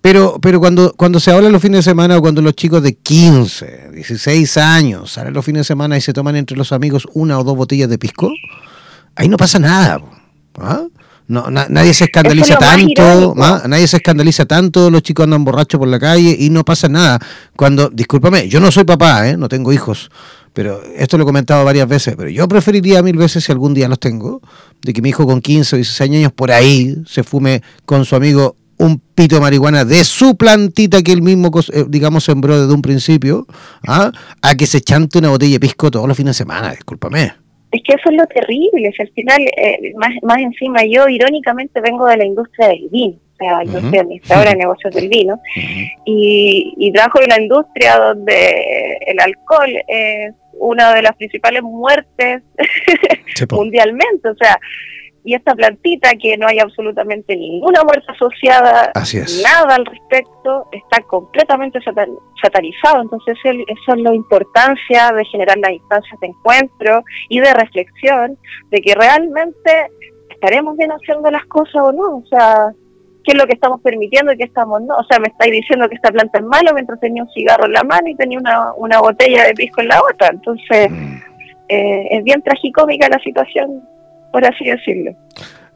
[0.00, 2.94] Pero, pero cuando, cuando se habla los fines de semana o cuando los chicos de
[2.94, 7.38] 15, 16 años salen los fines de semana y se toman entre los amigos una
[7.38, 8.30] o dos botellas de pisco,
[9.14, 10.00] ahí no pasa nada.
[10.58, 10.86] ¿ah?
[11.32, 15.98] No, nadie se escandaliza tanto, nadie se escandaliza tanto, los chicos andan borrachos por la
[15.98, 17.18] calle y no pasa nada.
[17.56, 19.38] Cuando, discúlpame, yo no soy papá, ¿eh?
[19.38, 20.10] no tengo hijos,
[20.52, 23.88] pero esto lo he comentado varias veces, pero yo preferiría mil veces, si algún día
[23.88, 24.42] los tengo,
[24.82, 28.14] de que mi hijo con 15 o 16 años por ahí se fume con su
[28.14, 32.74] amigo un pito de marihuana de su plantita que él mismo, eh, digamos, sembró desde
[32.74, 33.46] un principio,
[33.88, 34.12] ¿ah?
[34.42, 37.32] a que se chante una botella de pisco todos los fines de semana, discúlpame.
[37.72, 41.80] Es que eso es lo terrible, es al final, eh, más, más encima, yo irónicamente
[41.80, 45.40] vengo de la industria del vino, o sea, yo soy administradora de negocios del vino,
[46.04, 52.42] y, y trabajo en la industria donde el alcohol es una de las principales muertes
[53.50, 54.60] mundialmente, o sea,
[55.24, 58.92] y esta plantita que no hay absolutamente ninguna muerte asociada,
[59.42, 63.02] nada al respecto, está completamente satanizado.
[63.02, 68.36] Entonces eso es la importancia de generar las instancias de encuentro y de reflexión
[68.70, 69.90] de que realmente
[70.28, 72.16] estaremos bien haciendo las cosas o no.
[72.16, 72.72] O sea,
[73.22, 74.96] qué es lo que estamos permitiendo y qué estamos no.
[74.96, 77.74] O sea, me estáis diciendo que esta planta es mala mientras tenía un cigarro en
[77.74, 80.30] la mano y tenía una, una botella de pisco en la otra.
[80.32, 81.16] Entonces, mm.
[81.68, 83.84] eh, es bien tragicómica la situación
[84.32, 85.12] por así decirlo.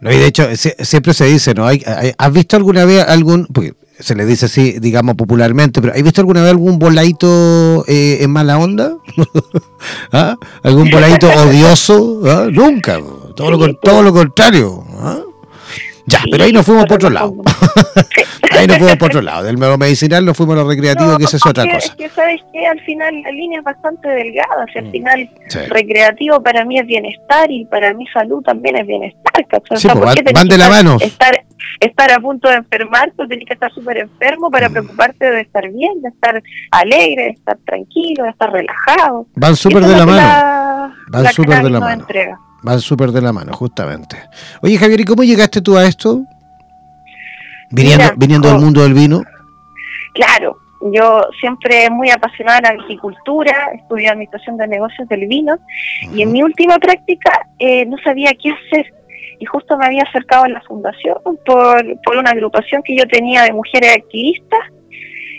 [0.00, 1.66] No, y de hecho, siempre se dice, ¿no?
[1.66, 1.82] Hay,
[2.18, 6.20] ¿Has visto alguna vez algún, porque se le dice así, digamos popularmente, pero ¿has visto
[6.20, 8.94] alguna vez algún voladito eh, en mala onda?
[10.12, 10.36] ¿Ah?
[10.62, 12.22] ¿Algún voladito odioso?
[12.26, 12.48] ¿Ah?
[12.50, 12.98] Nunca,
[13.36, 14.84] todo, lo, todo lo contrario.
[14.98, 15.20] ¿ah?
[16.06, 17.34] Ya, pero ahí nos fuimos por otro lado.
[18.52, 19.42] ahí nos fuimos por otro lado.
[19.42, 21.78] Del medio medicinal nos fuimos a lo recreativo, que eso es otra cosa.
[21.78, 24.64] Es que, ¿sabes que Al final la línea es bastante delgada.
[24.68, 25.30] O sea, al mm, final,
[25.68, 29.22] recreativo para mí es bienestar y para mi salud también es bienestar.
[29.76, 30.96] Sí, pues, van, de la mano.
[31.00, 31.44] Estar,
[31.80, 34.72] estar a punto de enfermar, tú tienes que estar súper enfermo para mm.
[34.72, 36.40] preocuparte de estar bien, de estar
[36.70, 39.26] alegre, de estar tranquilo, de estar relajado.
[39.34, 40.94] Van súper de la mano.
[41.08, 42.00] van súper de la mano.
[42.02, 42.38] Entrega.
[42.62, 44.16] Van súper de la mano, justamente.
[44.62, 46.24] Oye, Javier, ¿y cómo llegaste tú a esto?
[47.70, 49.22] Viniendo, viniendo del mundo del vino.
[50.14, 50.58] Claro,
[50.92, 55.58] yo siempre muy apasionada de la agricultura, estudié administración de negocios del vino
[56.14, 58.92] y en mi última práctica eh, no sabía qué hacer
[59.38, 63.42] y justo me había acercado a la fundación por, por una agrupación que yo tenía
[63.42, 64.60] de mujeres activistas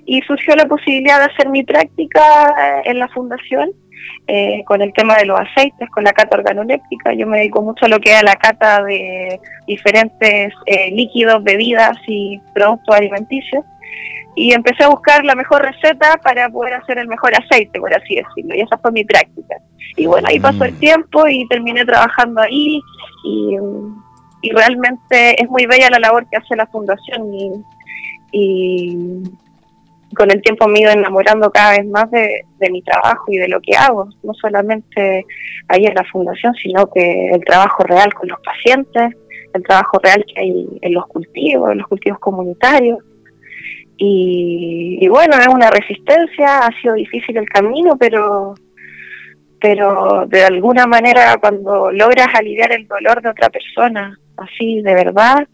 [0.06, 3.72] y surgió la posibilidad de hacer mi práctica en la fundación
[4.28, 7.14] eh, con el tema de los aceites, con la cata organoléptica.
[7.14, 11.98] Yo me dedico mucho a lo que es la cata de diferentes eh, líquidos, bebidas
[12.08, 13.64] y productos alimenticios.
[14.36, 18.16] Y empecé a buscar la mejor receta para poder hacer el mejor aceite, por así
[18.16, 18.54] decirlo.
[18.54, 19.56] Y esa fue mi práctica.
[19.96, 20.80] Y bueno, ahí pasó el mm.
[20.80, 22.80] tiempo y terminé trabajando ahí.
[23.24, 23.58] Y,
[24.42, 27.34] y realmente es muy bella la labor que hace la fundación.
[27.34, 27.52] y,
[28.32, 29.24] y
[30.18, 33.48] con el tiempo me he ido enamorando cada vez más de, mi trabajo y de
[33.48, 35.26] lo que hago, no solamente
[35.68, 39.16] ahí en la fundación, sino que el trabajo real con los pacientes,
[39.54, 43.00] el trabajo real que hay en los cultivos, en los cultivos comunitarios.
[44.00, 48.56] Y, bueno, es una resistencia, ha sido difícil el camino, pero
[49.60, 55.48] pero de alguna manera cuando logras aliviar el dolor de otra persona, así de verdad,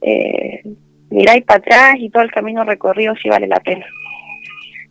[0.00, 0.62] eh,
[1.10, 3.84] miráis para atrás y todo el camino recorrido sí vale la pena.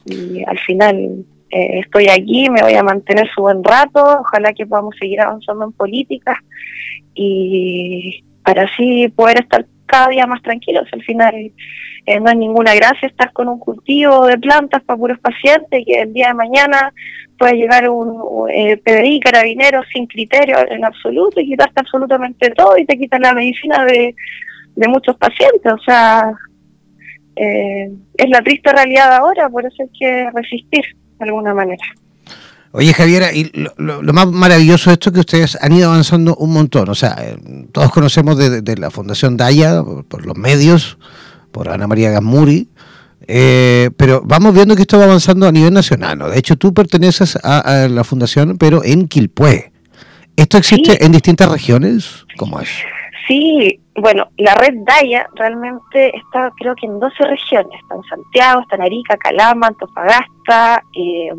[0.09, 4.67] Y al final eh, estoy aquí, me voy a mantener su buen rato, ojalá que
[4.67, 6.41] podamos seguir avanzando en política
[7.13, 10.87] y para así poder estar cada día más tranquilos.
[10.91, 11.51] Al final
[12.05, 16.01] eh, no hay ninguna gracia estar con un cultivo de plantas para puros pacientes que
[16.01, 16.93] el día de mañana
[17.37, 19.21] puede llegar un eh, PDI,
[19.91, 24.13] sin criterio en absoluto y quitarte absolutamente todo y te quitan la medicina de,
[24.75, 25.73] de muchos pacientes.
[25.73, 26.31] O sea,
[27.35, 30.83] eh, es la triste realidad ahora, por eso hay que resistir
[31.19, 31.83] de alguna manera.
[32.71, 36.53] Oye, Javiera, y lo, más maravilloso de esto es que ustedes han ido avanzando un
[36.53, 36.89] montón.
[36.89, 37.35] O sea, eh,
[37.71, 40.99] todos conocemos de, la Fundación Daya, por, los medios,
[41.51, 42.67] por Ana María Gasmuri,
[43.27, 46.19] eh, pero vamos viendo que esto va avanzando a nivel nacional.
[46.19, 46.29] ¿no?
[46.29, 49.71] De hecho, tú perteneces a, la Fundación, pero en Quilpué.
[50.35, 52.25] ¿Esto existe en distintas regiones?
[52.37, 52.69] ¿Cómo es?
[53.27, 57.81] Sí, bueno, la red DAIA realmente está creo que en 12 regiones.
[57.81, 61.31] Está en Santiago, está en Arica, Calama, Antofagasta, eh,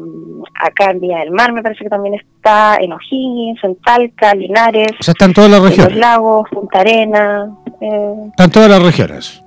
[0.55, 4.93] acá en Villa del Mar me parece que también está, en O'Higgins, en Talca, Linares.
[4.99, 5.87] O sea, están todas las regiones.
[5.87, 7.51] En los lagos, Punta Arena.
[7.81, 8.15] Eh.
[8.31, 9.43] Están todas las regiones.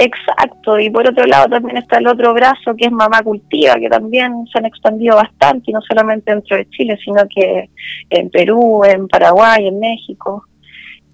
[0.00, 3.88] Exacto, y por otro lado también está el otro brazo que es Mamá Cultiva, que
[3.88, 7.68] también se han expandido bastante, y no solamente dentro de Chile, sino que
[8.10, 10.44] en Perú, en Paraguay, en México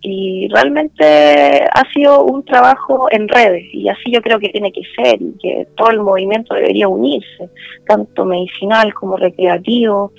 [0.07, 4.83] y realmente ha sido un trabajo en redes y así yo creo que tiene que
[4.95, 7.49] ser y que todo el movimiento debería unirse,
[7.87, 10.13] tanto medicinal como recreativo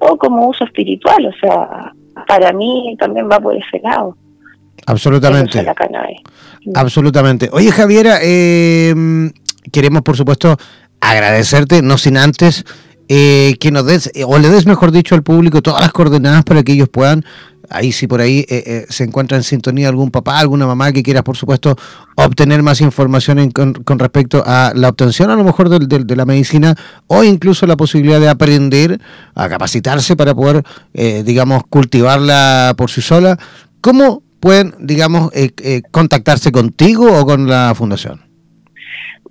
[0.00, 1.92] o como uso espiritual, o sea,
[2.26, 4.16] para mí también va por ese lado.
[4.86, 5.64] Absolutamente.
[6.74, 7.48] Absolutamente.
[7.52, 8.92] Oye, Javiera, eh,
[9.70, 10.56] queremos por supuesto
[11.00, 12.64] agradecerte, no sin antes
[13.08, 16.64] eh, que nos des, o le des, mejor dicho, al público todas las coordenadas para
[16.64, 17.24] que ellos puedan
[17.70, 21.02] ahí si por ahí eh, eh, se encuentra en sintonía algún papá, alguna mamá que
[21.02, 21.76] quiera, por supuesto,
[22.16, 26.74] obtener más información con, respecto a la obtención a lo mejor de, la medicina
[27.06, 29.00] o incluso la posibilidad de aprender
[29.34, 33.38] a capacitarse para poder, eh, digamos, cultivarla por sí sola,
[33.80, 35.30] ¿cómo pueden, digamos,
[35.90, 38.29] contactarse contigo o con la fundación?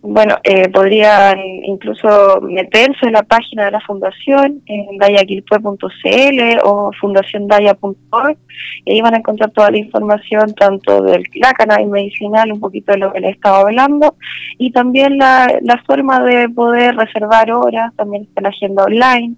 [0.02, 8.38] Bueno, eh, podrían incluso meterse en la página de la fundación, en dayaquilpue.cl o fundaciondaya.org,
[8.86, 12.94] y ahí van a encontrar toda la información, tanto de la cannabis medicinal, un poquito
[12.94, 14.16] de lo que les estaba hablando,
[14.58, 19.36] y también la, forma de poder reservar horas, también está la agenda online,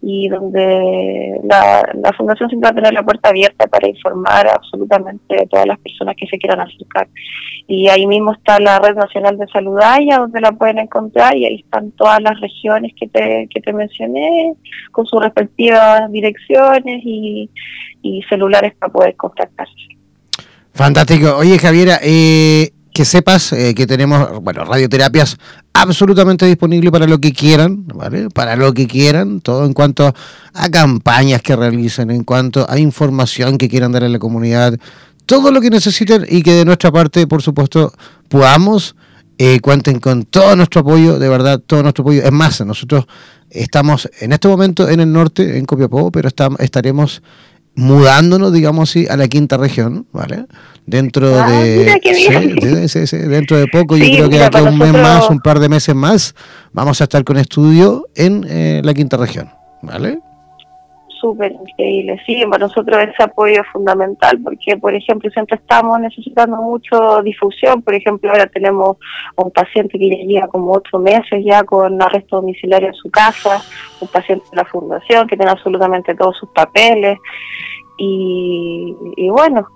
[0.00, 5.42] y donde la, la fundación siempre va a tener la puerta abierta para informar absolutamente
[5.42, 7.08] a todas las personas que se quieran acercar.
[7.66, 11.46] Y ahí mismo está la Red Nacional de Salud AYA, donde la pueden encontrar, y
[11.46, 14.54] ahí están todas las regiones que te, que te mencioné,
[14.92, 17.50] con sus respectivas direcciones y,
[18.02, 19.74] y celulares para poder contactarse.
[20.72, 21.36] Fantástico.
[21.36, 25.38] Oye, Javiera, eh, que sepas eh, que tenemos, bueno, radioterapias
[25.72, 28.28] absolutamente disponibles para lo que quieran, ¿vale?
[28.28, 30.12] Para lo que quieran, todo en cuanto
[30.52, 34.78] a campañas que realicen, en cuanto a información que quieran dar a la comunidad,
[35.26, 37.92] todo lo que necesiten y que de nuestra parte, por supuesto,
[38.28, 38.96] podamos,
[39.38, 42.22] eh, cuenten con todo nuestro apoyo, de verdad, todo nuestro apoyo.
[42.22, 43.06] Es más, nosotros
[43.50, 47.22] estamos en este momento en el norte, en Copiapó, pero estamos, estaremos
[47.76, 50.46] mudándonos, digamos así, a la quinta región, ¿vale?
[50.84, 55.30] Dentro ah, de sí, sí, dentro de poco, yo creo que aquí un mes más,
[55.30, 56.34] un par de meses más,
[56.72, 59.50] vamos a estar con estudio en eh, la quinta región,
[59.82, 60.18] ¿vale?
[61.20, 62.20] Súper increíble.
[62.26, 67.82] Sí, para nosotros ese apoyo es fundamental porque, por ejemplo, siempre estamos necesitando mucho difusión.
[67.82, 68.96] Por ejemplo, ahora tenemos
[69.36, 73.60] un paciente que ya lleva como ocho meses ya con arresto domiciliario en su casa,
[74.00, 77.18] un paciente de la fundación que tiene absolutamente todos sus papeles.
[77.98, 79.66] Y, y bueno,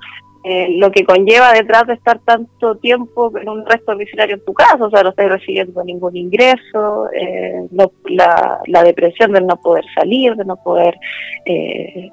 [0.45, 4.53] eh, lo que conlleva detrás de estar tanto tiempo en un resto domiciliario en tu
[4.53, 7.68] casa, o sea, no estás recibiendo ningún ingreso, eh,
[8.09, 10.99] la, depresión de no poder salir, de no poder
[11.47, 12.11] eh,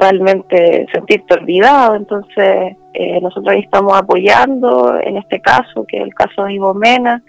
[0.00, 1.96] realmente sentirte olvidado.
[1.96, 7.22] Entonces, eh, nosotros ahí estamos apoyando, en este caso, que es el caso de Ibomena,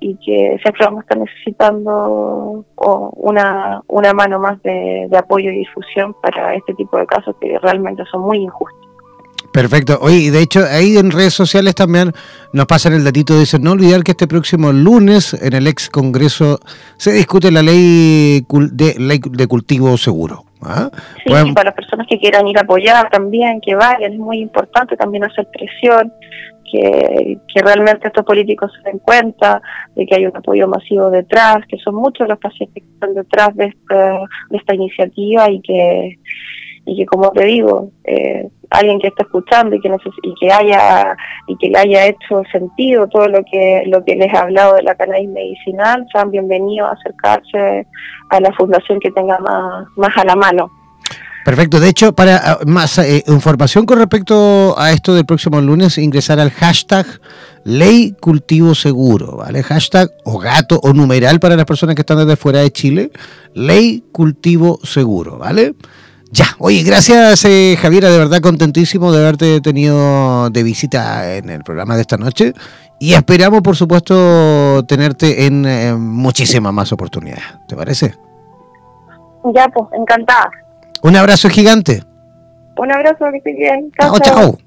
[0.00, 3.82] y que siempre vamos a estar necesitando una,
[4.14, 8.38] mano más de apoyo y difusión para este tipo de casos que realmente son muy
[8.38, 8.77] injustos.
[9.52, 9.98] Perfecto.
[10.00, 12.12] Oye, y de hecho, ahí en redes sociales también
[12.52, 13.38] nos pasan el datito.
[13.38, 16.60] Dicen, no olvidar que este próximo lunes en el ex Congreso
[16.96, 20.44] se discute la ley de, ley de cultivo seguro.
[20.62, 20.90] ¿ah?
[21.24, 24.38] Sí, y para las personas que quieran ir a apoyar también, que vayan, es muy
[24.38, 26.12] importante también hacer presión,
[26.70, 29.62] que, que realmente estos políticos se den cuenta
[29.96, 33.56] de que hay un apoyo masivo detrás, que son muchos los pacientes que están detrás
[33.56, 34.18] de esta,
[34.50, 36.18] de esta iniciativa y que,
[36.88, 39.90] y que como te digo, eh, alguien que está escuchando y que
[40.22, 41.16] y que haya
[41.46, 44.82] y que le haya hecho sentido todo lo que lo que les he hablado de
[44.82, 47.86] la cannabis medicinal, sean bienvenidos a acercarse
[48.30, 50.70] a la fundación que tenga más, más a la mano.
[51.44, 51.80] Perfecto.
[51.80, 56.40] De hecho, para ah, más eh, información con respecto a esto del próximo lunes, ingresar
[56.40, 57.06] al hashtag
[57.64, 59.62] Ley Cultivo Seguro, ¿vale?
[59.62, 63.10] Hashtag o gato o numeral para las personas que están desde fuera de Chile.
[63.54, 65.74] Ley Cultivo Seguro, ¿vale?
[66.30, 71.64] Ya, oye, gracias eh, Javiera, de verdad contentísimo de haberte tenido de visita en el
[71.64, 72.52] programa de esta noche
[73.00, 78.14] y esperamos por supuesto tenerte en muchísimas más oportunidades, ¿te parece?
[79.54, 80.50] Ya, pues, encantada.
[81.02, 82.02] Un abrazo gigante.
[82.76, 83.90] Un abrazo, que estés bien.
[83.98, 84.58] Chao, chao.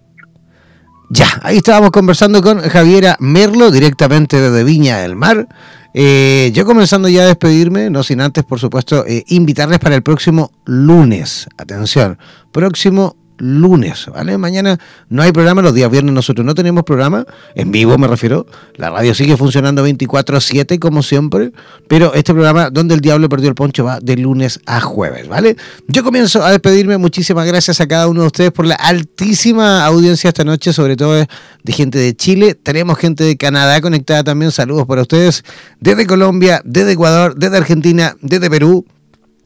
[1.09, 5.47] Ya, ahí estábamos conversando con Javiera Merlo, directamente desde Viña del Mar.
[5.93, 10.03] Eh, yo comenzando ya a despedirme, no sin antes, por supuesto, eh, invitarles para el
[10.03, 11.47] próximo lunes.
[11.57, 12.17] Atención,
[12.51, 14.37] próximo lunes, ¿vale?
[14.37, 14.77] Mañana
[15.09, 17.25] no hay programa, los días viernes nosotros no tenemos programa,
[17.55, 21.51] en vivo me refiero, la radio sigue funcionando 24/7 como siempre,
[21.87, 25.57] pero este programa donde el diablo perdió el poncho va de lunes a jueves, ¿vale?
[25.87, 30.27] Yo comienzo a despedirme, muchísimas gracias a cada uno de ustedes por la altísima audiencia
[30.27, 34.85] esta noche, sobre todo de gente de Chile, tenemos gente de Canadá conectada también, saludos
[34.85, 35.43] para ustedes,
[35.79, 38.85] desde Colombia, desde Ecuador, desde Argentina, desde Perú.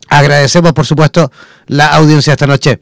[0.07, 1.31] Agradecemos, por supuesto,
[1.67, 2.79] la audiencia esta noche.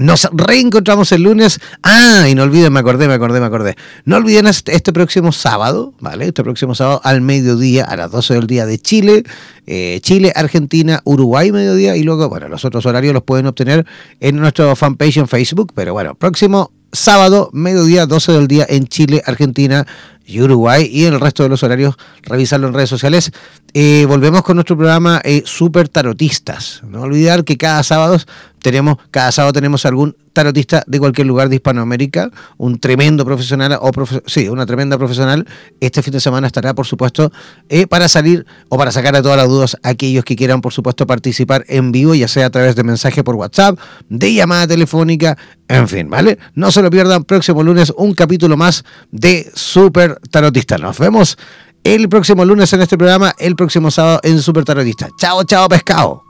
[0.00, 1.60] Nos reencontramos el lunes.
[1.82, 3.76] Ah, y no olviden, me acordé, me acordé, me acordé.
[4.06, 6.28] No olviden este, próximo sábado, ¿vale?
[6.28, 9.24] Este próximo sábado al mediodía, a las 12 del día de Chile.
[9.66, 11.96] Eh, Chile, Argentina, Uruguay, mediodía.
[11.96, 13.84] Y luego, bueno, los otros horarios los pueden obtener
[14.20, 15.72] en nuestro fanpage en Facebook.
[15.74, 19.86] Pero bueno, próximo sábado, mediodía, 12 del día en Chile, Argentina,
[20.30, 23.32] y Uruguay y en el resto de los horarios revisarlo en redes sociales.
[23.74, 26.82] Eh, volvemos con nuestro programa eh, Super Tarotistas.
[26.84, 28.16] No olvidar que cada sábado
[28.62, 33.90] tenemos, cada sábado tenemos algún tarotista de cualquier lugar de Hispanoamérica, un tremendo profesional, o
[34.26, 35.46] sí, una tremenda profesional.
[35.80, 37.32] Este fin de semana estará, por supuesto,
[37.68, 41.06] eh, para salir o para sacar a todas las dudas aquellos que quieran, por supuesto,
[41.06, 45.36] participar en vivo, ya sea a través de mensaje por WhatsApp, de llamada telefónica,
[45.68, 46.38] en fin, ¿vale?
[46.54, 50.78] No se lo pierdan, próximo lunes un capítulo más de Super Tarotista.
[50.78, 51.38] Nos vemos
[51.84, 55.08] el próximo lunes en este programa, el próximo sábado en Super Tarotista.
[55.18, 56.29] Chao, chao, pescado.